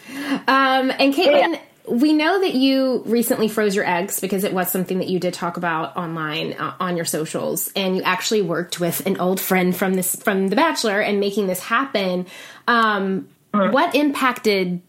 Um, 0.47 0.91
and 0.99 1.13
Kaitlyn. 1.15 1.53
Yeah 1.53 1.61
we 1.89 2.13
know 2.13 2.41
that 2.41 2.55
you 2.55 3.03
recently 3.07 3.49
froze 3.49 3.75
your 3.75 3.89
eggs 3.89 4.21
because 4.21 4.45
it 4.45 4.53
was 4.53 4.71
something 4.71 4.99
that 4.99 5.09
you 5.09 5.19
did 5.19 5.35
talk 5.35 5.57
about 5.57 5.97
online 5.97 6.53
uh, 6.55 6.75
on 6.79 6.97
your 6.97 7.05
socials. 7.05 7.73
And 7.75 7.97
you 7.97 8.03
actually 8.03 8.43
worked 8.43 8.79
with 8.79 9.05
an 9.07 9.19
old 9.19 9.41
friend 9.41 9.75
from 9.75 9.95
this 9.95 10.15
from 10.17 10.49
the 10.49 10.57
bachelor 10.57 11.01
and 11.01 11.19
making 11.19 11.49
this 11.49 11.61
happen. 11.61 12.27
Um, 12.69 13.29
mm-hmm. 13.53 13.73
what 13.73 13.95
impacted 13.95 14.81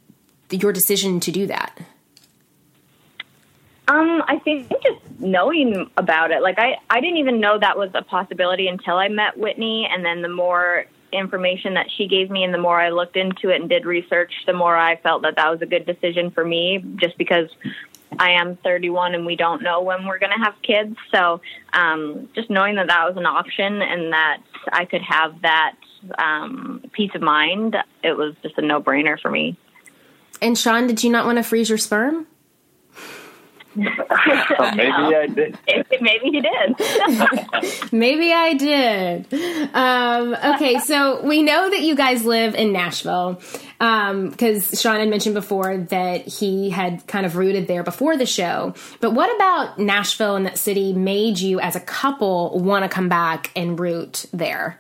your 0.52 0.72
decision 0.72 1.20
to 1.22 1.32
do 1.32 1.48
that? 1.48 1.80
Um, 3.88 4.24
I 4.28 4.40
think 4.40 4.70
just 4.82 5.20
knowing 5.20 5.90
about 5.98 6.32
it, 6.32 6.42
like 6.42 6.58
I, 6.58 6.78
I 6.90 7.02
didn't 7.02 7.18
even 7.18 7.42
know 7.42 7.60
that 7.60 7.78
was 7.78 7.90
a 7.94 8.02
possibility 8.02 8.68
until 8.68 8.96
I 8.96 9.10
met 9.10 9.38
Whitney, 9.38 9.90
and 9.92 10.06
then 10.06 10.22
the 10.22 10.30
more 10.30 10.86
information 11.14 11.76
that 11.76 11.88
she 11.96 12.08
gave 12.08 12.30
me 12.30 12.44
and 12.44 12.54
the 12.54 12.58
more 12.58 12.80
I 12.80 12.90
looked 12.90 13.16
into 13.16 13.50
it 13.50 13.62
and 13.62 13.70
did 13.70 13.86
research, 13.86 14.34
the 14.46 14.54
more 14.54 14.76
I 14.76 14.98
felt 14.98 15.22
that 15.24 15.36
that 15.36 15.50
was 15.50 15.62
a 15.62 15.66
good 15.66 15.86
decision 15.86 16.32
for 16.32 16.44
me 16.44 16.84
just 16.98 17.18
because 17.18 17.50
I 18.20 18.32
am 18.32 18.58
31 18.58 19.16
and 19.16 19.26
we 19.26 19.36
don't 19.36 19.62
know 19.64 19.82
when 19.82 20.06
we're 20.06 20.20
going 20.20 20.38
to 20.38 20.44
have 20.44 20.56
kids. 20.62 20.96
So 21.14 21.42
um, 21.74 22.30
just 22.36 22.50
knowing 22.50 22.76
that 22.76 22.88
that 22.88 23.06
was 23.08 23.18
an 23.18 23.26
option 23.26 23.82
and 23.82 24.14
that 24.14 24.42
I 24.72 24.86
could 24.86 25.02
have 25.02 25.42
that 25.42 25.76
um, 26.18 26.84
peace 26.92 27.12
of 27.16 27.22
mind, 27.22 27.76
it 28.04 28.18
was 28.18 28.36
just 28.44 28.58
a 28.58 28.62
no 28.62 28.82
brainer 28.82 29.20
for 29.20 29.32
me. 29.32 29.58
And 30.42 30.58
Shawn, 30.58 30.88
did 30.88 31.04
you 31.04 31.10
not 31.10 31.26
want 31.26 31.38
to 31.38 31.44
freeze 31.44 31.70
your 31.70 31.78
sperm? 31.78 32.28
maybe 33.76 34.92
I 34.92 35.28
did. 35.28 35.58
maybe 36.02 36.30
he 36.30 36.42
did. 36.42 37.92
maybe 37.92 38.32
I 38.32 38.54
did. 38.54 39.34
Um, 39.74 40.36
okay, 40.56 40.80
so 40.80 41.22
we 41.24 41.42
know 41.44 41.70
that 41.70 41.82
you 41.82 41.96
guys 41.96 42.26
live 42.26 42.56
in 42.56 42.72
Nashville 42.72 43.42
because 43.80 44.74
um, 44.74 44.78
Shawn 44.78 45.00
had 45.00 45.10
mentioned 45.10 45.36
before 45.36 45.78
that 45.78 46.28
he 46.28 46.70
had 46.70 47.06
kind 47.08 47.26
of 47.26 47.36
rooted 47.36 47.68
there 47.68 47.84
before 47.84 48.16
the 48.16 48.26
show. 48.26 48.76
But 49.00 49.12
what 49.12 49.36
about 49.36 49.80
Nashville 49.80 50.36
and 50.36 50.46
that 50.46 50.58
city 50.58 50.94
made 50.94 51.40
you, 51.40 51.60
as 51.60 51.76
a 51.76 51.82
couple, 51.82 52.60
want 52.60 52.84
to 52.84 52.90
come 52.90 53.10
back 53.10 53.52
and 53.56 53.80
root 53.80 54.26
there? 54.32 54.80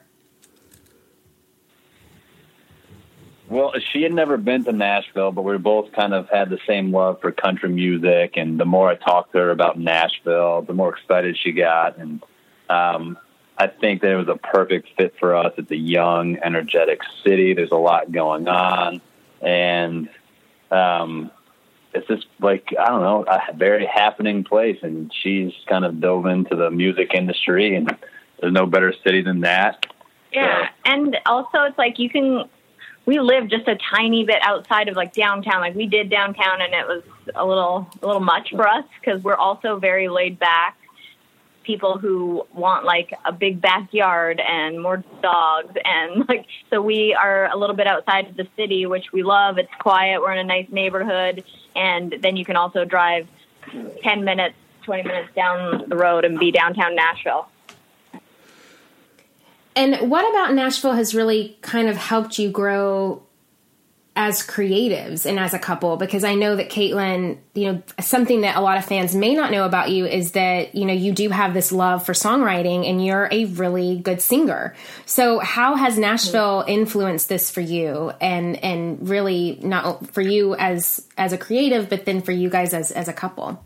Well, 3.53 3.71
she 3.91 4.01
had 4.01 4.13
never 4.13 4.37
been 4.37 4.63
to 4.63 4.71
Nashville, 4.71 5.31
but 5.31 5.43
we 5.43 5.55
both 5.59 5.91
kind 5.91 6.11
of 6.15 6.27
had 6.27 6.49
the 6.49 6.57
same 6.65 6.91
love 6.91 7.21
for 7.21 7.31
country 7.31 7.69
music. 7.69 8.33
And 8.35 8.59
the 8.59 8.65
more 8.65 8.89
I 8.89 8.95
talked 8.95 9.33
to 9.33 9.37
her 9.37 9.51
about 9.51 9.77
Nashville, 9.77 10.63
the 10.63 10.73
more 10.73 10.95
excited 10.95 11.37
she 11.37 11.51
got. 11.51 11.99
And 11.99 12.23
um, 12.67 13.15
I 13.55 13.67
think 13.67 14.01
that 14.01 14.09
it 14.09 14.15
was 14.15 14.27
a 14.27 14.37
perfect 14.37 14.89
fit 14.97 15.13
for 15.19 15.35
us. 15.35 15.53
It's 15.59 15.69
a 15.69 15.75
young, 15.75 16.37
energetic 16.37 17.01
city. 17.23 17.53
There's 17.53 17.69
a 17.69 17.75
lot 17.75 18.11
going 18.11 18.47
on, 18.47 19.01
and 19.39 20.09
um, 20.71 21.29
it's 21.93 22.07
just 22.07 22.25
like 22.41 22.73
I 22.79 22.87
don't 22.87 23.01
know, 23.01 23.23
a 23.23 23.53
very 23.53 23.85
happening 23.85 24.43
place. 24.43 24.79
And 24.81 25.13
she's 25.21 25.53
kind 25.67 25.85
of 25.85 26.01
dove 26.01 26.25
into 26.25 26.55
the 26.55 26.71
music 26.71 27.13
industry, 27.13 27.75
and 27.75 27.95
there's 28.41 28.51
no 28.51 28.65
better 28.65 28.95
city 29.03 29.21
than 29.21 29.41
that. 29.41 29.85
Yeah, 30.31 30.69
so. 30.69 30.69
and 30.85 31.17
also 31.27 31.61
it's 31.65 31.77
like 31.77 31.99
you 31.99 32.09
can 32.09 32.49
we 33.05 33.19
live 33.19 33.49
just 33.49 33.67
a 33.67 33.77
tiny 33.95 34.23
bit 34.23 34.39
outside 34.41 34.87
of 34.87 34.95
like 34.95 35.13
downtown. 35.13 35.59
Like 35.59 35.75
we 35.75 35.87
did 35.87 36.09
downtown, 36.09 36.61
and 36.61 36.73
it 36.73 36.87
was 36.87 37.03
a 37.35 37.45
little 37.45 37.87
a 38.01 38.05
little 38.05 38.21
much 38.21 38.51
for 38.51 38.67
us 38.67 38.85
because 38.99 39.23
we're 39.23 39.35
also 39.35 39.77
very 39.77 40.07
laid 40.07 40.39
back 40.39 40.77
people 41.63 41.97
who 41.97 42.45
want 42.53 42.85
like 42.85 43.13
a 43.25 43.31
big 43.31 43.61
backyard 43.61 44.41
and 44.41 44.81
more 44.81 45.01
dogs 45.21 45.73
and 45.85 46.25
like 46.29 46.45
so 46.69 46.81
we 46.81 47.13
are 47.13 47.49
a 47.49 47.55
little 47.55 47.75
bit 47.75 47.87
outside 47.87 48.27
of 48.27 48.35
the 48.35 48.47
city 48.55 48.85
which 48.85 49.11
we 49.11 49.23
love. 49.23 49.57
It's 49.57 49.73
quiet. 49.79 50.21
We're 50.21 50.33
in 50.33 50.39
a 50.39 50.43
nice 50.43 50.67
neighborhood. 50.69 51.43
And 51.75 52.15
then 52.21 52.35
you 52.35 52.45
can 52.45 52.55
also 52.55 52.85
drive 52.85 53.27
10 54.03 54.23
minutes 54.23 54.55
20 54.83 55.03
minutes 55.03 55.33
down 55.33 55.87
the 55.87 55.95
road 55.95 56.25
and 56.25 56.37
be 56.37 56.51
downtown 56.51 56.95
nashville 56.95 57.47
and 59.75 60.09
what 60.09 60.29
about 60.29 60.53
Nashville 60.53 60.93
has 60.93 61.15
really 61.15 61.57
kind 61.61 61.87
of 61.87 61.97
helped 61.97 62.39
you 62.39 62.49
grow 62.49 63.23
as 64.15 64.45
creatives 64.45 65.25
and 65.25 65.39
as 65.39 65.53
a 65.53 65.59
couple? 65.59 65.97
Because 65.97 66.23
I 66.23 66.35
know 66.35 66.55
that 66.55 66.69
Kaitlyn, 66.69 67.37
you 67.55 67.71
know, 67.71 67.83
something 67.99 68.41
that 68.41 68.55
a 68.55 68.61
lot 68.61 68.77
of 68.77 68.85
fans 68.85 69.15
may 69.15 69.33
not 69.33 69.51
know 69.51 69.65
about 69.65 69.89
you 69.89 70.05
is 70.05 70.33
that, 70.33 70.75
you 70.75 70.85
know, 70.85 70.93
you 70.93 71.11
do 71.11 71.29
have 71.29 71.53
this 71.53 71.71
love 71.71 72.05
for 72.05 72.13
songwriting 72.13 72.87
and 72.87 73.03
you're 73.03 73.27
a 73.31 73.45
really 73.45 73.97
good 73.97 74.21
singer. 74.21 74.75
So 75.05 75.39
how 75.39 75.75
has 75.75 75.97
Nashville 75.97 76.63
influenced 76.67 77.29
this 77.29 77.49
for 77.49 77.61
you 77.61 78.11
and 78.21 78.63
and 78.63 79.09
really 79.09 79.59
not 79.63 80.11
for 80.11 80.21
you 80.21 80.55
as 80.55 81.07
as 81.17 81.33
a 81.33 81.37
creative, 81.37 81.89
but 81.89 82.05
then 82.05 82.21
for 82.21 82.31
you 82.31 82.49
guys 82.49 82.73
as 82.73 82.91
as 82.91 83.07
a 83.07 83.13
couple? 83.13 83.63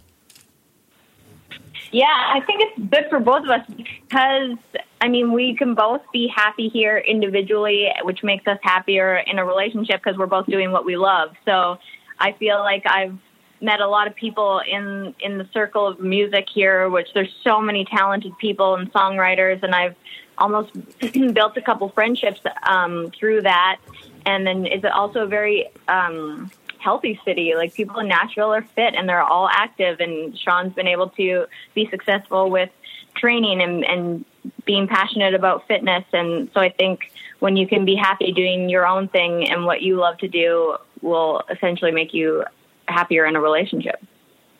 Yeah, 1.91 2.06
I 2.06 2.41
think 2.46 2.62
it's 2.62 2.89
good 2.89 3.06
for 3.10 3.20
both 3.20 3.43
of 3.43 3.50
us 3.50 3.65
because 3.67 4.58
I 5.00 5.10
mean, 5.10 5.32
we 5.32 5.56
can 5.56 5.76
both 5.76 6.02
be 6.12 6.28
happy 6.28 6.70
here 6.70 6.98
individually, 6.98 7.90
which 8.04 8.24
makes 8.24 8.48
us 8.48 8.58
happier 8.64 9.18
in 9.18 9.38
a 9.38 9.46
relationship 9.46 10.02
because 10.04 10.18
we're 10.18 10.26
both 10.26 10.48
doing 10.48 10.72
what 10.72 10.86
we 10.86 10.98
love. 10.98 11.36
So 11.46 11.78
I 12.20 12.32
feel 12.34 12.60
like 12.60 12.84
I've 12.88 13.18
met 13.62 13.80
a 13.80 13.88
lot 13.88 14.08
of 14.08 14.16
people 14.16 14.60
in 14.60 15.16
in 15.20 15.38
the 15.38 15.48
circle 15.54 15.88
of 15.88 16.00
music 16.00 16.48
here, 16.52 16.90
which 16.90 17.10
there's 17.14 17.34
so 17.44 17.62
many 17.62 17.86
talented 17.86 18.38
people 18.40 18.76
and 18.76 18.92
songwriters, 18.92 19.62
and 19.64 19.76
I've 19.76 19.96
almost 20.38 20.72
built 21.34 21.58
a 21.58 21.62
couple 21.62 21.90
friendships 21.90 22.42
um, 22.64 23.12
through 23.12 23.42
that. 23.42 23.80
And 24.26 24.46
then 24.46 24.66
it's 24.66 24.86
also 24.86 25.24
a 25.24 25.28
very 25.28 25.70
um, 25.88 26.52
healthy 26.80 27.20
city. 27.26 27.54
Like 27.56 27.74
people 27.74 28.00
in 28.00 28.08
Nashville 28.08 28.54
are 28.54 28.62
fit 28.76 28.94
and 28.96 29.08
they're 29.08 29.22
all 29.22 29.50
active, 29.50 30.00
and 30.00 30.38
Shawn's 30.38 30.74
been 30.74 30.88
able 30.88 31.10
to 31.12 31.46
be 31.74 31.88
successful 31.90 32.50
with 32.50 32.70
training 33.16 33.62
and, 33.62 33.84
and 33.84 34.26
being 34.68 34.88
passionate 34.88 35.34
about 35.34 35.68
fitness. 35.68 36.04
And 36.14 36.52
so 36.54 36.60
I 36.60 36.70
think 36.70 37.12
when 37.40 37.58
you 37.58 37.68
can 37.68 37.86
be 37.86 37.96
happy 37.96 38.32
doing 38.32 38.70
your 38.70 38.86
own 38.86 39.08
thing 39.08 39.50
and 39.50 39.66
what 39.66 39.82
you 39.82 39.96
love 39.96 40.20
to 40.20 40.28
do 40.28 40.78
will 41.02 41.42
essentially 41.50 41.92
make 41.92 42.14
you 42.14 42.44
happier 42.88 43.26
in 43.26 43.36
a 43.36 43.42
relationship. 43.42 44.04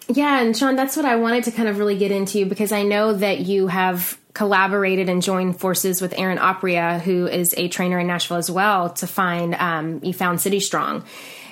Yeah, 0.10 0.40
and 0.40 0.56
Shawn, 0.56 0.76
that's 0.76 0.96
what 0.96 1.06
I 1.06 1.18
wanted 1.18 1.44
to 1.46 1.52
kind 1.52 1.68
of 1.68 1.78
really 1.78 1.98
get 1.98 2.12
into 2.12 2.46
because 2.46 2.72
I 2.72 2.84
know 2.84 3.14
that 3.14 3.42
you 3.42 3.68
have 3.68 4.18
collaborated 4.34 5.10
and 5.10 5.22
joined 5.22 5.60
forces 5.60 6.02
with 6.02 6.18
Erin 6.18 6.38
Oprea, 6.38 7.02
who 7.02 7.28
is 7.28 7.54
a 7.58 7.68
trainer 7.68 8.00
in 8.00 8.08
Nashville 8.08 8.38
as 8.38 8.50
well, 8.50 8.92
to 8.92 9.08
find 9.08 9.56
um, 9.56 10.00
you 10.04 10.14
found 10.14 10.40
City 10.40 10.60
Strong. 10.60 11.04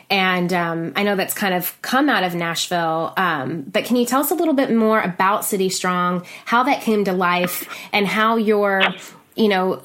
And 0.10 0.54
um, 0.54 0.94
I 0.96 1.04
know 1.04 1.16
that's 1.16 1.34
kind 1.34 1.54
of 1.54 1.82
come 1.82 2.10
out 2.10 2.24
of 2.24 2.36
Nashville. 2.36 3.14
Um, 3.18 3.64
but 3.64 3.86
can 3.86 3.96
you 3.96 4.06
tell 4.06 4.22
us 4.22 4.32
a 4.32 4.36
little 4.36 4.54
bit 4.54 4.72
more 4.72 5.02
about 5.02 5.46
City 5.46 5.70
Strong, 5.70 6.26
how 6.46 6.64
that 6.64 6.82
came 6.82 7.06
to 7.06 7.14
life, 7.14 7.68
and 7.92 8.06
how 8.06 8.38
you're, 8.38 8.84
you 9.36 9.48
know, 9.48 9.82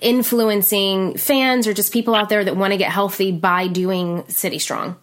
influencing 0.00 1.16
fans 1.16 1.66
or 1.66 1.74
just 1.74 1.92
people 1.92 2.14
out 2.14 2.28
there 2.28 2.44
that 2.44 2.56
want 2.56 2.72
to 2.72 2.76
get 2.76 2.90
healthy 2.90 3.32
by 3.32 3.66
doing 3.66 4.24
City 4.28 4.58
Strong? 4.58 4.96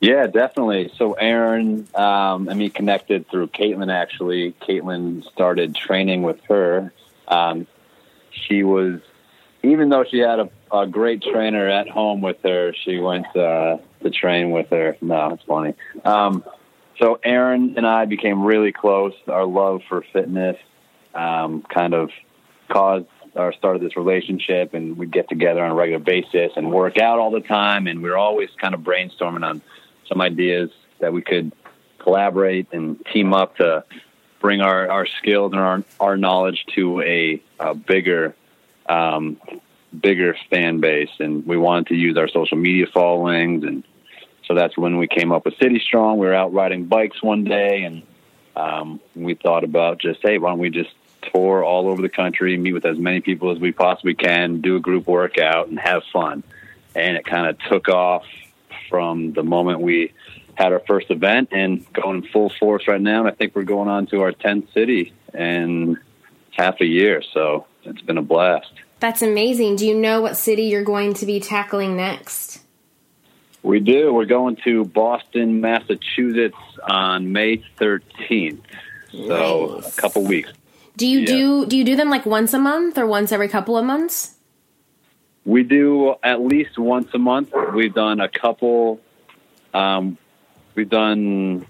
Yeah, 0.00 0.26
definitely. 0.26 0.90
So 0.96 1.12
Erin 1.12 1.86
um, 1.94 2.48
and 2.48 2.58
me 2.58 2.70
connected 2.70 3.28
through 3.28 3.48
Kaitlyn. 3.48 3.92
Actually, 3.92 4.52
Kaitlyn 4.52 5.30
started 5.30 5.74
training 5.74 6.22
with 6.22 6.42
her. 6.44 6.90
Um, 7.28 7.66
she 8.30 8.62
was, 8.62 9.00
even 9.62 9.90
though 9.90 10.04
she 10.04 10.18
had 10.18 10.40
a, 10.40 10.48
a, 10.72 10.86
great 10.86 11.22
trainer 11.22 11.68
at 11.68 11.88
home 11.88 12.20
with 12.20 12.38
her, 12.42 12.74
she 12.84 12.98
went 12.98 13.26
uh, 13.36 13.78
to 14.02 14.10
train 14.10 14.50
with 14.50 14.68
her. 14.70 14.96
No, 15.00 15.34
it's 15.34 15.44
funny. 15.44 15.74
Um, 16.04 16.44
so 16.98 17.18
Erin 17.22 17.74
and 17.76 17.86
I 17.86 18.04
became 18.04 18.44
really 18.44 18.72
close. 18.72 19.14
Our 19.26 19.46
love 19.46 19.82
for 19.88 20.04
fitness 20.12 20.56
um, 21.14 21.62
kind 21.62 21.94
of 21.94 22.10
caused 22.68 23.06
or 23.34 23.52
started 23.52 23.80
this 23.80 23.96
relationship, 23.96 24.74
and 24.74 24.96
we'd 24.96 25.12
get 25.12 25.28
together 25.28 25.64
on 25.64 25.70
a 25.70 25.74
regular 25.74 26.02
basis 26.02 26.52
and 26.56 26.70
work 26.72 26.98
out 26.98 27.18
all 27.18 27.30
the 27.30 27.40
time. 27.40 27.86
And 27.86 28.02
we 28.02 28.10
were 28.10 28.18
always 28.18 28.50
kind 28.60 28.74
of 28.74 28.80
brainstorming 28.80 29.44
on 29.44 29.62
some 30.08 30.20
ideas 30.20 30.70
that 30.98 31.12
we 31.12 31.22
could 31.22 31.52
collaborate 31.98 32.66
and 32.72 33.04
team 33.12 33.32
up 33.32 33.56
to 33.56 33.84
bring 34.40 34.60
our, 34.60 34.90
our 34.90 35.06
skills 35.06 35.52
and 35.52 35.60
our, 35.60 35.84
our 36.00 36.16
knowledge 36.16 36.64
to 36.74 37.00
a, 37.02 37.42
a 37.60 37.74
bigger 37.74 38.34
um, 38.88 39.40
bigger 39.98 40.36
fan 40.48 40.80
base 40.80 41.10
and 41.18 41.46
we 41.46 41.56
wanted 41.56 41.88
to 41.88 41.94
use 41.94 42.16
our 42.16 42.28
social 42.28 42.56
media 42.56 42.86
followings 42.92 43.64
and 43.64 43.84
so 44.46 44.54
that's 44.54 44.76
when 44.76 44.98
we 44.98 45.08
came 45.08 45.32
up 45.32 45.44
with 45.44 45.56
city 45.58 45.80
strong 45.84 46.18
we 46.18 46.26
were 46.26 46.34
out 46.34 46.52
riding 46.52 46.84
bikes 46.84 47.22
one 47.22 47.44
day 47.44 47.82
and 47.82 48.02
um, 48.56 49.00
we 49.14 49.34
thought 49.34 49.64
about 49.64 49.98
just 49.98 50.20
hey 50.22 50.38
why 50.38 50.50
don't 50.50 50.58
we 50.58 50.70
just 50.70 50.90
tour 51.32 51.64
all 51.64 51.88
over 51.88 52.00
the 52.00 52.08
country 52.08 52.56
meet 52.56 52.72
with 52.72 52.86
as 52.86 52.98
many 52.98 53.20
people 53.20 53.50
as 53.50 53.58
we 53.58 53.72
possibly 53.72 54.14
can 54.14 54.60
do 54.60 54.76
a 54.76 54.80
group 54.80 55.06
workout 55.06 55.68
and 55.68 55.78
have 55.78 56.02
fun 56.12 56.42
and 56.94 57.16
it 57.16 57.24
kind 57.24 57.46
of 57.46 57.58
took 57.68 57.88
off 57.88 58.24
from 58.88 59.32
the 59.32 59.42
moment 59.42 59.80
we 59.80 60.12
had 60.60 60.74
our 60.74 60.82
first 60.86 61.10
event 61.10 61.48
and 61.52 61.90
going 61.94 62.22
full 62.22 62.50
force 62.50 62.86
right 62.86 63.00
now. 63.00 63.20
And 63.20 63.28
I 63.28 63.30
think 63.30 63.56
we're 63.56 63.62
going 63.62 63.88
on 63.88 64.06
to 64.08 64.20
our 64.20 64.32
10th 64.32 64.72
city 64.74 65.14
in 65.32 65.98
half 66.50 66.80
a 66.82 66.84
year. 66.84 67.22
So 67.32 67.66
it's 67.84 68.02
been 68.02 68.18
a 68.18 68.22
blast. 68.22 68.70
That's 69.00 69.22
amazing. 69.22 69.76
Do 69.76 69.86
you 69.86 69.94
know 69.94 70.20
what 70.20 70.36
city 70.36 70.64
you're 70.64 70.84
going 70.84 71.14
to 71.14 71.26
be 71.26 71.40
tackling 71.40 71.96
next? 71.96 72.60
We 73.62 73.80
do. 73.80 74.12
We're 74.12 74.26
going 74.26 74.56
to 74.64 74.84
Boston, 74.84 75.60
Massachusetts 75.60 76.56
on 76.88 77.32
May 77.32 77.64
13th. 77.78 78.60
So 79.10 79.80
nice. 79.80 79.98
a 79.98 80.00
couple 80.00 80.24
weeks. 80.24 80.52
Do 80.96 81.06
you 81.06 81.20
yeah. 81.20 81.26
do 81.26 81.66
do 81.66 81.76
you 81.78 81.84
do 81.84 81.96
them 81.96 82.10
like 82.10 82.26
once 82.26 82.52
a 82.52 82.58
month 82.58 82.98
or 82.98 83.06
once 83.06 83.32
every 83.32 83.48
couple 83.48 83.76
of 83.76 83.84
months? 83.84 84.34
We 85.44 85.62
do 85.62 86.14
at 86.22 86.42
least 86.42 86.78
once 86.78 87.08
a 87.14 87.18
month. 87.18 87.52
We've 87.74 87.92
done 87.92 88.20
a 88.20 88.28
couple. 88.28 89.00
Um, 89.72 90.18
we've 90.74 90.88
done 90.88 91.66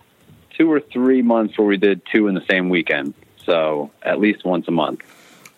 two 0.57 0.71
or 0.71 0.81
three 0.81 1.23
months 1.23 1.57
where 1.57 1.67
we 1.67 1.77
did 1.77 2.03
two 2.13 2.27
in 2.27 2.35
the 2.35 2.45
same 2.51 2.69
weekend. 2.69 3.15
So 3.47 3.91
at 4.03 4.21
least 4.21 4.45
once 4.45 4.67
a 4.69 4.73
month. 4.73 5.01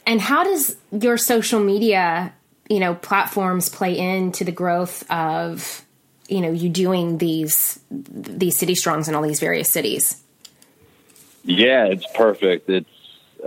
And 0.06 0.20
how 0.20 0.44
does 0.44 0.76
your 0.90 1.16
social 1.16 1.60
media, 1.60 2.32
you 2.68 2.80
know, 2.80 2.94
platforms 2.94 3.68
play 3.68 3.96
into 3.96 4.44
the 4.44 4.52
growth 4.52 5.08
of, 5.10 5.84
you 6.28 6.40
know, 6.40 6.50
you 6.50 6.68
doing 6.68 7.18
these 7.18 7.78
these 7.90 8.56
city 8.56 8.74
strongs 8.74 9.08
in 9.08 9.14
all 9.14 9.22
these 9.22 9.40
various 9.40 9.70
cities? 9.70 10.22
Yeah, 11.44 11.86
it's 11.86 12.06
perfect. 12.14 12.68
It's 12.68 12.88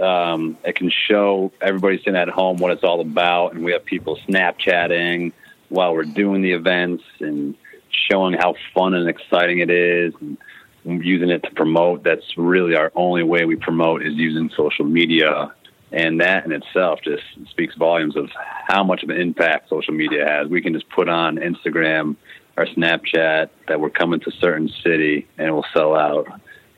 um, 0.01 0.57
it 0.63 0.75
can 0.75 0.89
show 0.89 1.51
everybody 1.61 1.97
sitting 1.97 2.15
at 2.15 2.29
home 2.29 2.57
what 2.57 2.71
it's 2.71 2.83
all 2.83 3.01
about, 3.01 3.53
and 3.53 3.63
we 3.63 3.71
have 3.71 3.85
people 3.85 4.19
Snapchatting 4.27 5.31
while 5.69 5.93
we're 5.93 6.03
doing 6.03 6.41
the 6.41 6.51
events 6.51 7.03
and 7.19 7.55
showing 7.89 8.33
how 8.33 8.55
fun 8.73 8.93
and 8.93 9.09
exciting 9.09 9.59
it 9.59 9.69
is, 9.69 10.13
and 10.21 10.37
using 10.85 11.29
it 11.29 11.43
to 11.43 11.51
promote. 11.51 12.03
That's 12.03 12.37
really 12.37 12.75
our 12.75 12.91
only 12.95 13.23
way 13.23 13.45
we 13.45 13.55
promote 13.55 14.03
is 14.03 14.13
using 14.13 14.49
social 14.55 14.85
media, 14.85 15.53
and 15.91 16.19
that 16.21 16.45
in 16.45 16.51
itself 16.51 16.99
just 17.03 17.23
speaks 17.49 17.75
volumes 17.75 18.15
of 18.15 18.29
how 18.67 18.83
much 18.83 19.03
of 19.03 19.09
an 19.09 19.19
impact 19.19 19.69
social 19.69 19.93
media 19.93 20.25
has. 20.27 20.47
We 20.47 20.61
can 20.61 20.73
just 20.73 20.89
put 20.89 21.07
on 21.07 21.37
Instagram 21.37 22.15
or 22.57 22.65
Snapchat 22.65 23.49
that 23.67 23.79
we're 23.79 23.89
coming 23.89 24.19
to 24.21 24.31
certain 24.31 24.69
city 24.83 25.27
and 25.37 25.47
it 25.47 25.51
will 25.51 25.65
sell 25.73 25.95
out. 25.95 26.27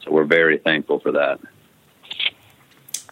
So 0.03 0.11
we're 0.11 0.25
very 0.25 0.57
thankful 0.57 0.99
for 0.99 1.11
that. 1.13 1.39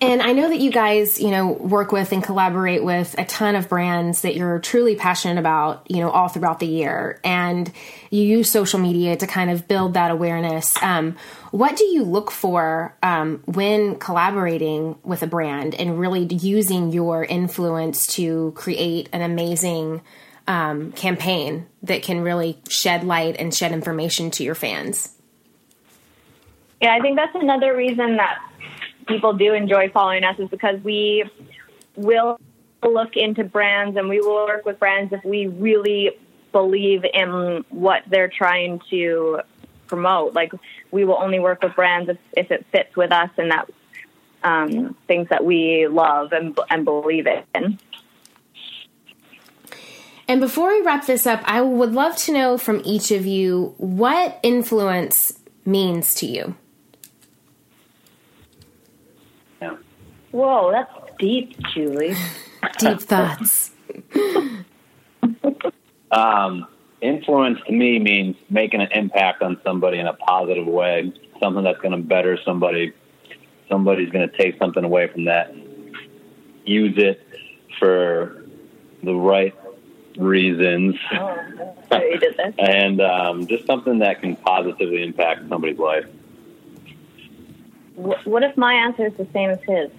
And 0.05 0.21
I 0.21 0.33
know 0.33 0.47
that 0.47 0.59
you 0.59 0.69
guys, 0.69 1.19
you 1.19 1.31
know, 1.31 1.47
work 1.47 1.91
with 1.91 2.11
and 2.11 2.23
collaborate 2.23 2.83
with 2.83 3.15
a 3.17 3.25
ton 3.25 3.55
of 3.55 3.67
brands 3.67 4.21
that 4.21 4.35
you're 4.35 4.59
truly 4.59 4.95
passionate 4.95 5.39
about, 5.39 5.89
you 5.89 5.97
know, 5.97 6.11
all 6.11 6.27
throughout 6.27 6.59
the 6.59 6.67
year. 6.67 7.19
And 7.23 7.71
you 8.11 8.21
use 8.21 8.47
social 8.47 8.79
media 8.79 9.15
to 9.17 9.25
kind 9.25 9.49
of 9.49 9.67
build 9.67 9.95
that 9.95 10.11
awareness. 10.11 10.79
Um, 10.83 11.15
what 11.49 11.75
do 11.75 11.85
you 11.85 12.03
look 12.03 12.29
for 12.29 12.95
um, 13.01 13.41
when 13.45 13.97
collaborating 13.97 14.95
with 15.03 15.23
a 15.23 15.27
brand 15.27 15.73
and 15.73 15.99
really 15.99 16.25
using 16.25 16.91
your 16.91 17.25
influence 17.25 18.05
to 18.15 18.53
create 18.55 19.09
an 19.11 19.23
amazing 19.23 20.03
um, 20.47 20.91
campaign 20.91 21.65
that 21.81 22.03
can 22.03 22.21
really 22.21 22.59
shed 22.69 23.03
light 23.03 23.37
and 23.39 23.51
shed 23.51 23.71
information 23.71 24.29
to 24.31 24.43
your 24.43 24.53
fans? 24.53 25.15
Yeah, 26.79 26.93
I 26.93 26.99
think 26.99 27.15
that's 27.15 27.33
another 27.33 27.75
reason 27.75 28.17
that 28.17 28.37
people 29.07 29.33
do 29.33 29.53
enjoy 29.53 29.89
following 29.89 30.23
us 30.23 30.37
is 30.39 30.49
because 30.49 30.79
we 30.83 31.23
will 31.95 32.39
look 32.83 33.15
into 33.15 33.43
brands 33.43 33.97
and 33.97 34.09
we 34.09 34.19
will 34.19 34.45
work 34.45 34.65
with 34.65 34.79
brands 34.79 35.13
if 35.13 35.23
we 35.23 35.47
really 35.47 36.11
believe 36.51 37.05
in 37.13 37.65
what 37.69 38.03
they're 38.07 38.29
trying 38.29 38.79
to 38.89 39.41
promote. 39.87 40.33
Like 40.33 40.53
we 40.91 41.05
will 41.05 41.17
only 41.17 41.39
work 41.39 41.61
with 41.61 41.75
brands 41.75 42.09
if, 42.09 42.17
if 42.35 42.51
it 42.51 42.65
fits 42.71 42.95
with 42.95 43.11
us 43.11 43.29
and 43.37 43.51
that 43.51 43.69
um, 44.43 44.95
things 45.07 45.27
that 45.29 45.43
we 45.43 45.87
love 45.87 46.31
and, 46.31 46.57
and 46.69 46.85
believe 46.85 47.27
in. 47.27 47.79
And 50.27 50.41
before 50.41 50.69
we 50.69 50.81
wrap 50.81 51.05
this 51.05 51.27
up, 51.27 51.41
I 51.45 51.61
would 51.61 51.93
love 51.93 52.15
to 52.17 52.33
know 52.33 52.57
from 52.57 52.81
each 52.83 53.11
of 53.11 53.25
you 53.25 53.75
what 53.77 54.39
influence 54.41 55.33
means 55.65 56.15
to 56.15 56.25
you. 56.25 56.55
Whoa, 60.35 60.69
that's 60.69 60.91
deep, 61.17 61.57
Julie. 61.73 62.13
deep 62.77 62.99
thoughts. 62.99 63.71
um, 66.11 66.67
influence 66.99 67.59
to 67.65 67.71
me 67.71 67.99
means 67.99 68.35
making 68.49 68.81
an 68.81 68.89
impact 68.91 69.41
on 69.41 69.61
somebody 69.63 69.97
in 69.97 70.07
a 70.07 70.13
positive 70.13 70.67
way, 70.67 71.13
something 71.39 71.63
that's 71.63 71.79
going 71.79 71.93
to 71.93 72.05
better 72.05 72.37
somebody. 72.43 72.91
Somebody's 73.69 74.09
going 74.09 74.29
to 74.29 74.37
take 74.37 74.57
something 74.59 74.83
away 74.83 75.07
from 75.07 75.23
that, 75.23 75.55
use 76.65 76.97
it 76.97 77.25
for 77.79 78.45
the 79.03 79.15
right 79.15 79.55
reasons, 80.17 80.95
oh, 81.13 81.73
and 82.59 82.99
um, 82.99 83.47
just 83.47 83.65
something 83.65 83.99
that 83.99 84.19
can 84.19 84.35
positively 84.35 85.01
impact 85.01 85.47
somebody's 85.47 85.79
life. 85.79 86.07
What 87.95 88.43
if 88.43 88.57
my 88.57 88.73
answer 88.73 89.05
is 89.05 89.13
the 89.13 89.27
same 89.31 89.51
as 89.51 89.59
his? 89.65 89.89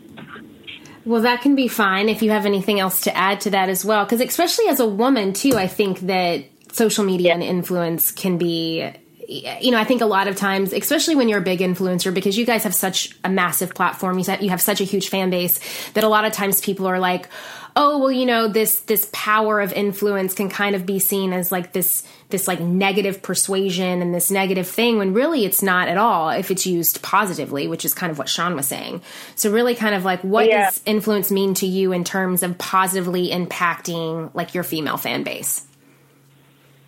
Well, 1.05 1.23
that 1.23 1.41
can 1.41 1.55
be 1.55 1.69
fine 1.69 2.09
if 2.09 2.21
you 2.21 2.31
have 2.31 2.47
anything 2.47 2.81
else 2.81 3.03
to 3.03 3.17
add 3.17 3.41
to 3.43 3.51
that 3.51 3.69
as 3.69 3.85
well. 3.85 4.05
Because, 4.05 4.21
especially 4.21 4.67
as 4.67 4.81
a 4.81 4.87
woman, 4.87 5.33
too, 5.33 5.57
I 5.57 5.69
think 5.69 6.01
that 6.01 6.45
social 6.73 7.05
media 7.05 7.29
yeah. 7.29 7.35
and 7.35 7.43
influence 7.43 8.11
can 8.11 8.39
be 8.39 8.93
you 9.29 9.71
know, 9.71 9.79
I 9.79 9.85
think 9.85 10.03
a 10.03 10.07
lot 10.07 10.29
of 10.29 10.37
times, 10.37 10.73
especially 10.73 11.17
when 11.17 11.29
you're 11.29 11.41
a 11.41 11.43
big 11.43 11.61
influencer, 11.61 12.15
because 12.15 12.39
you 12.39 12.47
guys 12.47 12.63
have 12.65 12.75
such 12.75 13.17
a 13.25 13.29
massive 13.29 13.75
platform, 13.75 14.19
you 14.19 14.25
have, 14.25 14.43
you 14.43 14.51
have 14.51 14.61
such 14.61 14.81
a 14.81 14.85
huge 14.85 15.09
fan 15.09 15.31
base 15.31 15.59
that 15.93 16.05
a 16.05 16.09
lot 16.09 16.25
of 16.25 16.33
times 16.33 16.61
people 16.61 16.87
are 16.87 16.99
like, 16.99 17.29
oh, 17.77 17.99
well, 17.99 18.11
you 18.11 18.27
know, 18.27 18.49
this 18.49 18.81
this 18.81 19.09
power 19.13 19.61
of 19.61 19.73
influence 19.73 20.35
can 20.35 20.49
kind 20.49 20.75
of 20.75 20.87
be 20.87 20.99
seen 20.99 21.33
as 21.33 21.53
like 21.53 21.73
this 21.73 22.03
this 22.31 22.49
like 22.49 22.59
negative 22.59 23.23
persuasion 23.23 24.03
and 24.03 24.15
this 24.15 24.31
negative 24.31 24.67
thing 24.67 24.99
when 24.99 25.13
really 25.13 25.45
it's 25.45 25.63
not 25.63 25.87
at 25.87 25.99
all 25.99 26.31
if 26.31 26.51
it's 26.51 26.67
used 26.67 27.03
positively, 27.03 27.69
which 27.69 27.85
is 27.85 27.95
kind 27.95 28.11
of 28.11 28.19
what 28.19 28.29
Shawn 28.29 28.57
was 28.57 28.67
saying. 28.67 29.03
So 29.37 29.53
really 29.53 29.75
kind 29.75 29.95
of 29.95 30.05
like 30.05 30.23
what 30.23 30.49
yeah. 30.49 30.65
does 30.65 30.81
influence 30.87 31.31
mean 31.31 31.55
to 31.55 31.67
you 31.67 31.93
in 31.93 32.03
terms 32.03 32.43
of 32.43 32.59
positively 32.59 33.29
impacting 33.29 34.35
like 34.35 34.55
your 34.55 34.65
female 34.65 34.97
fan 34.97 35.23
base? 35.23 35.67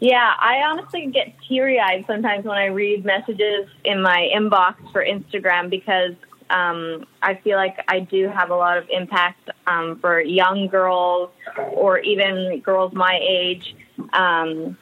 Yeah, 0.00 0.32
I 0.38 0.62
honestly 0.62 1.10
get 1.12 1.34
teary 1.48 1.80
eyed 1.80 2.04
sometimes 2.06 2.44
when 2.44 2.56
I 2.56 2.66
read 2.66 3.04
messages 3.04 3.68
in 3.84 4.00
my 4.00 4.30
inbox 4.34 4.76
for 4.92 5.04
Instagram 5.04 5.70
because 5.70 6.14
um, 6.50 7.06
I 7.22 7.34
feel 7.34 7.56
like 7.56 7.78
I 7.88 8.00
do 8.00 8.28
have 8.28 8.50
a 8.50 8.56
lot 8.56 8.78
of 8.78 8.88
impact 8.90 9.50
um, 9.66 9.98
for 10.00 10.20
young 10.20 10.68
girls 10.68 11.30
or 11.72 11.98
even 11.98 12.60
girls 12.60 12.92
my 12.94 13.18
age. 13.20 13.74
Um, 14.12 14.76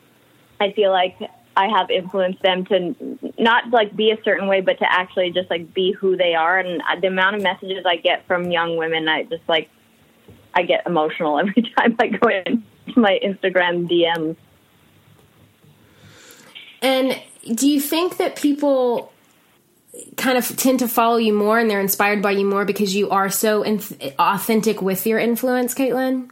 I 0.60 0.72
feel 0.72 0.90
like 0.90 1.16
I 1.56 1.68
have 1.68 1.90
influenced 1.90 2.42
them 2.42 2.64
to 2.66 2.94
not 3.38 3.70
like 3.70 3.96
be 3.96 4.10
a 4.10 4.22
certain 4.22 4.46
way, 4.46 4.60
but 4.60 4.78
to 4.78 4.92
actually 4.92 5.30
just 5.30 5.50
like 5.50 5.72
be 5.74 5.92
who 5.92 6.16
they 6.16 6.34
are. 6.34 6.58
And 6.58 6.82
the 7.00 7.08
amount 7.08 7.36
of 7.36 7.42
messages 7.42 7.84
I 7.86 7.96
get 7.96 8.26
from 8.26 8.50
young 8.50 8.76
women, 8.76 9.08
I 9.08 9.24
just 9.24 9.48
like 9.48 9.68
I 10.54 10.62
get 10.62 10.86
emotional 10.86 11.38
every 11.40 11.62
time 11.76 11.96
I 11.98 12.08
go 12.08 12.28
into 12.28 12.62
my 13.00 13.18
Instagram 13.24 13.88
DMs. 13.90 14.36
And 16.82 17.20
do 17.56 17.68
you 17.68 17.80
think 17.80 18.18
that 18.18 18.36
people 18.36 19.12
kind 20.16 20.38
of 20.38 20.56
tend 20.56 20.80
to 20.80 20.88
follow 20.88 21.16
you 21.16 21.32
more 21.32 21.58
and 21.58 21.70
they're 21.70 21.80
inspired 21.80 22.22
by 22.22 22.32
you 22.32 22.44
more 22.44 22.64
because 22.64 22.94
you 22.94 23.10
are 23.10 23.30
so 23.30 23.62
inf- 23.62 23.96
authentic 24.18 24.82
with 24.82 25.06
your 25.06 25.18
influence, 25.18 25.74
Kaitlyn? 25.74 26.30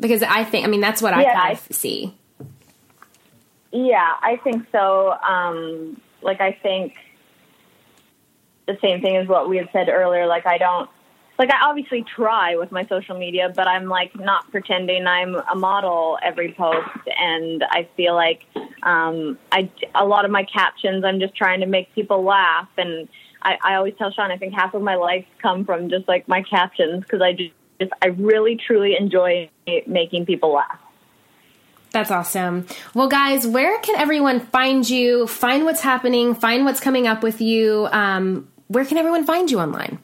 Because 0.00 0.22
I 0.22 0.44
think, 0.44 0.66
I 0.66 0.70
mean, 0.70 0.80
that's 0.80 1.00
what 1.00 1.14
yeah, 1.16 1.30
I 1.30 1.34
kind 1.34 1.58
of 1.58 1.76
see. 1.76 2.14
Yeah, 3.70 4.12
I 4.22 4.36
think 4.36 4.66
so. 4.70 5.12
Um, 5.12 6.00
like, 6.22 6.40
I 6.40 6.52
think 6.52 6.94
the 8.66 8.78
same 8.80 9.00
thing 9.00 9.16
as 9.16 9.28
what 9.28 9.48
we 9.48 9.56
had 9.56 9.68
said 9.72 9.88
earlier. 9.88 10.26
Like, 10.26 10.46
I 10.46 10.58
don't 10.58 10.88
like 11.38 11.50
I 11.50 11.68
obviously 11.68 12.02
try 12.02 12.56
with 12.56 12.70
my 12.70 12.86
social 12.86 13.18
media, 13.18 13.52
but 13.54 13.66
I'm 13.66 13.86
like 13.86 14.14
not 14.16 14.50
pretending 14.50 15.06
I'm 15.06 15.34
a 15.34 15.56
model 15.56 16.18
every 16.22 16.52
post, 16.52 16.88
and 17.18 17.64
I 17.70 17.88
feel 17.96 18.14
like 18.14 18.46
um, 18.82 19.38
I 19.50 19.70
a 19.94 20.04
lot 20.04 20.24
of 20.24 20.30
my 20.30 20.44
captions 20.44 21.04
I'm 21.04 21.20
just 21.20 21.34
trying 21.34 21.60
to 21.60 21.66
make 21.66 21.92
people 21.94 22.22
laugh, 22.22 22.68
and 22.78 23.08
I, 23.42 23.58
I 23.62 23.74
always 23.74 23.94
tell 23.98 24.12
Shawn 24.12 24.30
I 24.30 24.36
think 24.36 24.54
half 24.54 24.74
of 24.74 24.82
my 24.82 24.94
likes 24.94 25.28
come 25.42 25.64
from 25.64 25.90
just 25.90 26.06
like 26.06 26.28
my 26.28 26.42
captions 26.42 27.02
because 27.02 27.20
I 27.20 27.32
just, 27.32 27.52
just 27.80 27.92
I 28.00 28.08
really 28.08 28.56
truly 28.56 28.96
enjoy 28.98 29.50
making 29.86 30.26
people 30.26 30.52
laugh. 30.52 30.78
That's 31.90 32.10
awesome. 32.10 32.66
Well, 32.92 33.08
guys, 33.08 33.46
where 33.46 33.78
can 33.80 33.94
everyone 33.96 34.40
find 34.40 34.88
you? 34.88 35.28
Find 35.28 35.64
what's 35.64 35.80
happening. 35.80 36.34
Find 36.34 36.64
what's 36.64 36.80
coming 36.80 37.06
up 37.06 37.22
with 37.22 37.40
you. 37.40 37.88
Um, 37.92 38.48
where 38.66 38.84
can 38.84 38.98
everyone 38.98 39.24
find 39.24 39.48
you 39.48 39.60
online? 39.60 40.00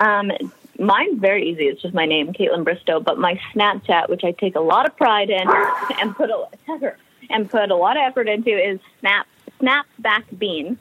Um, 0.00 0.30
mine's 0.78 1.18
very 1.18 1.50
easy. 1.50 1.64
It's 1.64 1.82
just 1.82 1.94
my 1.94 2.06
name, 2.06 2.32
Kaitlyn 2.32 2.64
Bristowe. 2.64 3.02
But 3.02 3.18
my 3.18 3.40
Snapchat, 3.54 4.08
which 4.08 4.24
I 4.24 4.32
take 4.32 4.56
a 4.56 4.60
lot 4.60 4.86
of 4.86 4.96
pride 4.96 5.30
in 5.30 5.48
and 6.00 6.14
put 6.14 6.30
a 6.30 6.48
and 7.30 7.50
put 7.50 7.70
a 7.70 7.76
lot 7.76 7.96
of 7.96 8.02
effort 8.02 8.28
into, 8.28 8.50
is 8.50 8.80
Snap 9.00 9.26
Snapback 9.60 10.24
Bean. 10.38 10.78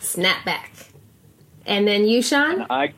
Snapback. 0.00 0.88
And 1.66 1.86
then 1.86 2.06
you, 2.06 2.22
Shawn. 2.22 2.66
I 2.70 2.92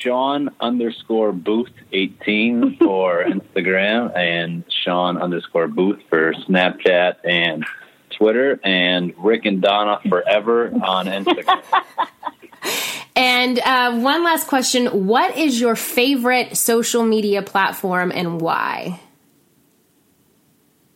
Shawn 0.00 0.50
underscore 0.60 1.32
Booth 1.32 1.72
eighteen 1.92 2.76
for 2.78 3.24
Instagram 3.28 4.16
and 4.16 4.64
Shawn 4.84 5.18
underscore 5.18 5.68
Booth 5.68 6.00
for 6.08 6.32
Snapchat 6.48 7.16
and 7.24 7.64
Twitter 8.10 8.60
and 8.64 9.12
Rick 9.18 9.44
and 9.46 9.60
Donna 9.60 10.00
forever 10.08 10.70
on 10.82 11.06
Instagram. 11.06 11.62
And 13.16 13.58
uh, 13.58 13.98
one 13.98 14.22
last 14.22 14.46
question 14.46 15.06
What 15.06 15.36
is 15.36 15.58
your 15.60 15.74
favorite 15.74 16.56
social 16.56 17.02
media 17.02 17.42
platform 17.42 18.12
and 18.14 18.40
why? 18.40 19.00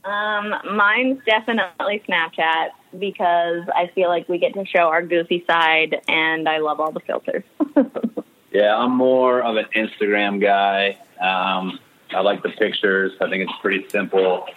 Um, 0.04 0.54
mine's 0.76 1.18
definitely 1.24 2.02
Snapchat 2.08 2.70
because 2.98 3.62
I 3.74 3.90
feel 3.94 4.08
like 4.08 4.28
we 4.28 4.38
get 4.38 4.54
to 4.54 4.64
show 4.66 4.88
our 4.88 5.02
goofy 5.02 5.44
side 5.46 6.00
and 6.08 6.48
I 6.48 6.58
love 6.58 6.80
all 6.80 6.92
the 6.92 7.00
filters. 7.00 7.44
yeah, 8.52 8.76
I'm 8.76 8.96
more 8.96 9.40
of 9.42 9.56
an 9.56 9.66
Instagram 9.74 10.40
guy. 10.40 10.98
Um, 11.20 11.78
I 12.12 12.20
like 12.20 12.42
the 12.42 12.48
pictures. 12.50 13.12
I 13.20 13.28
think 13.28 13.48
it's 13.48 13.58
pretty 13.60 13.88
simple. 13.88 14.46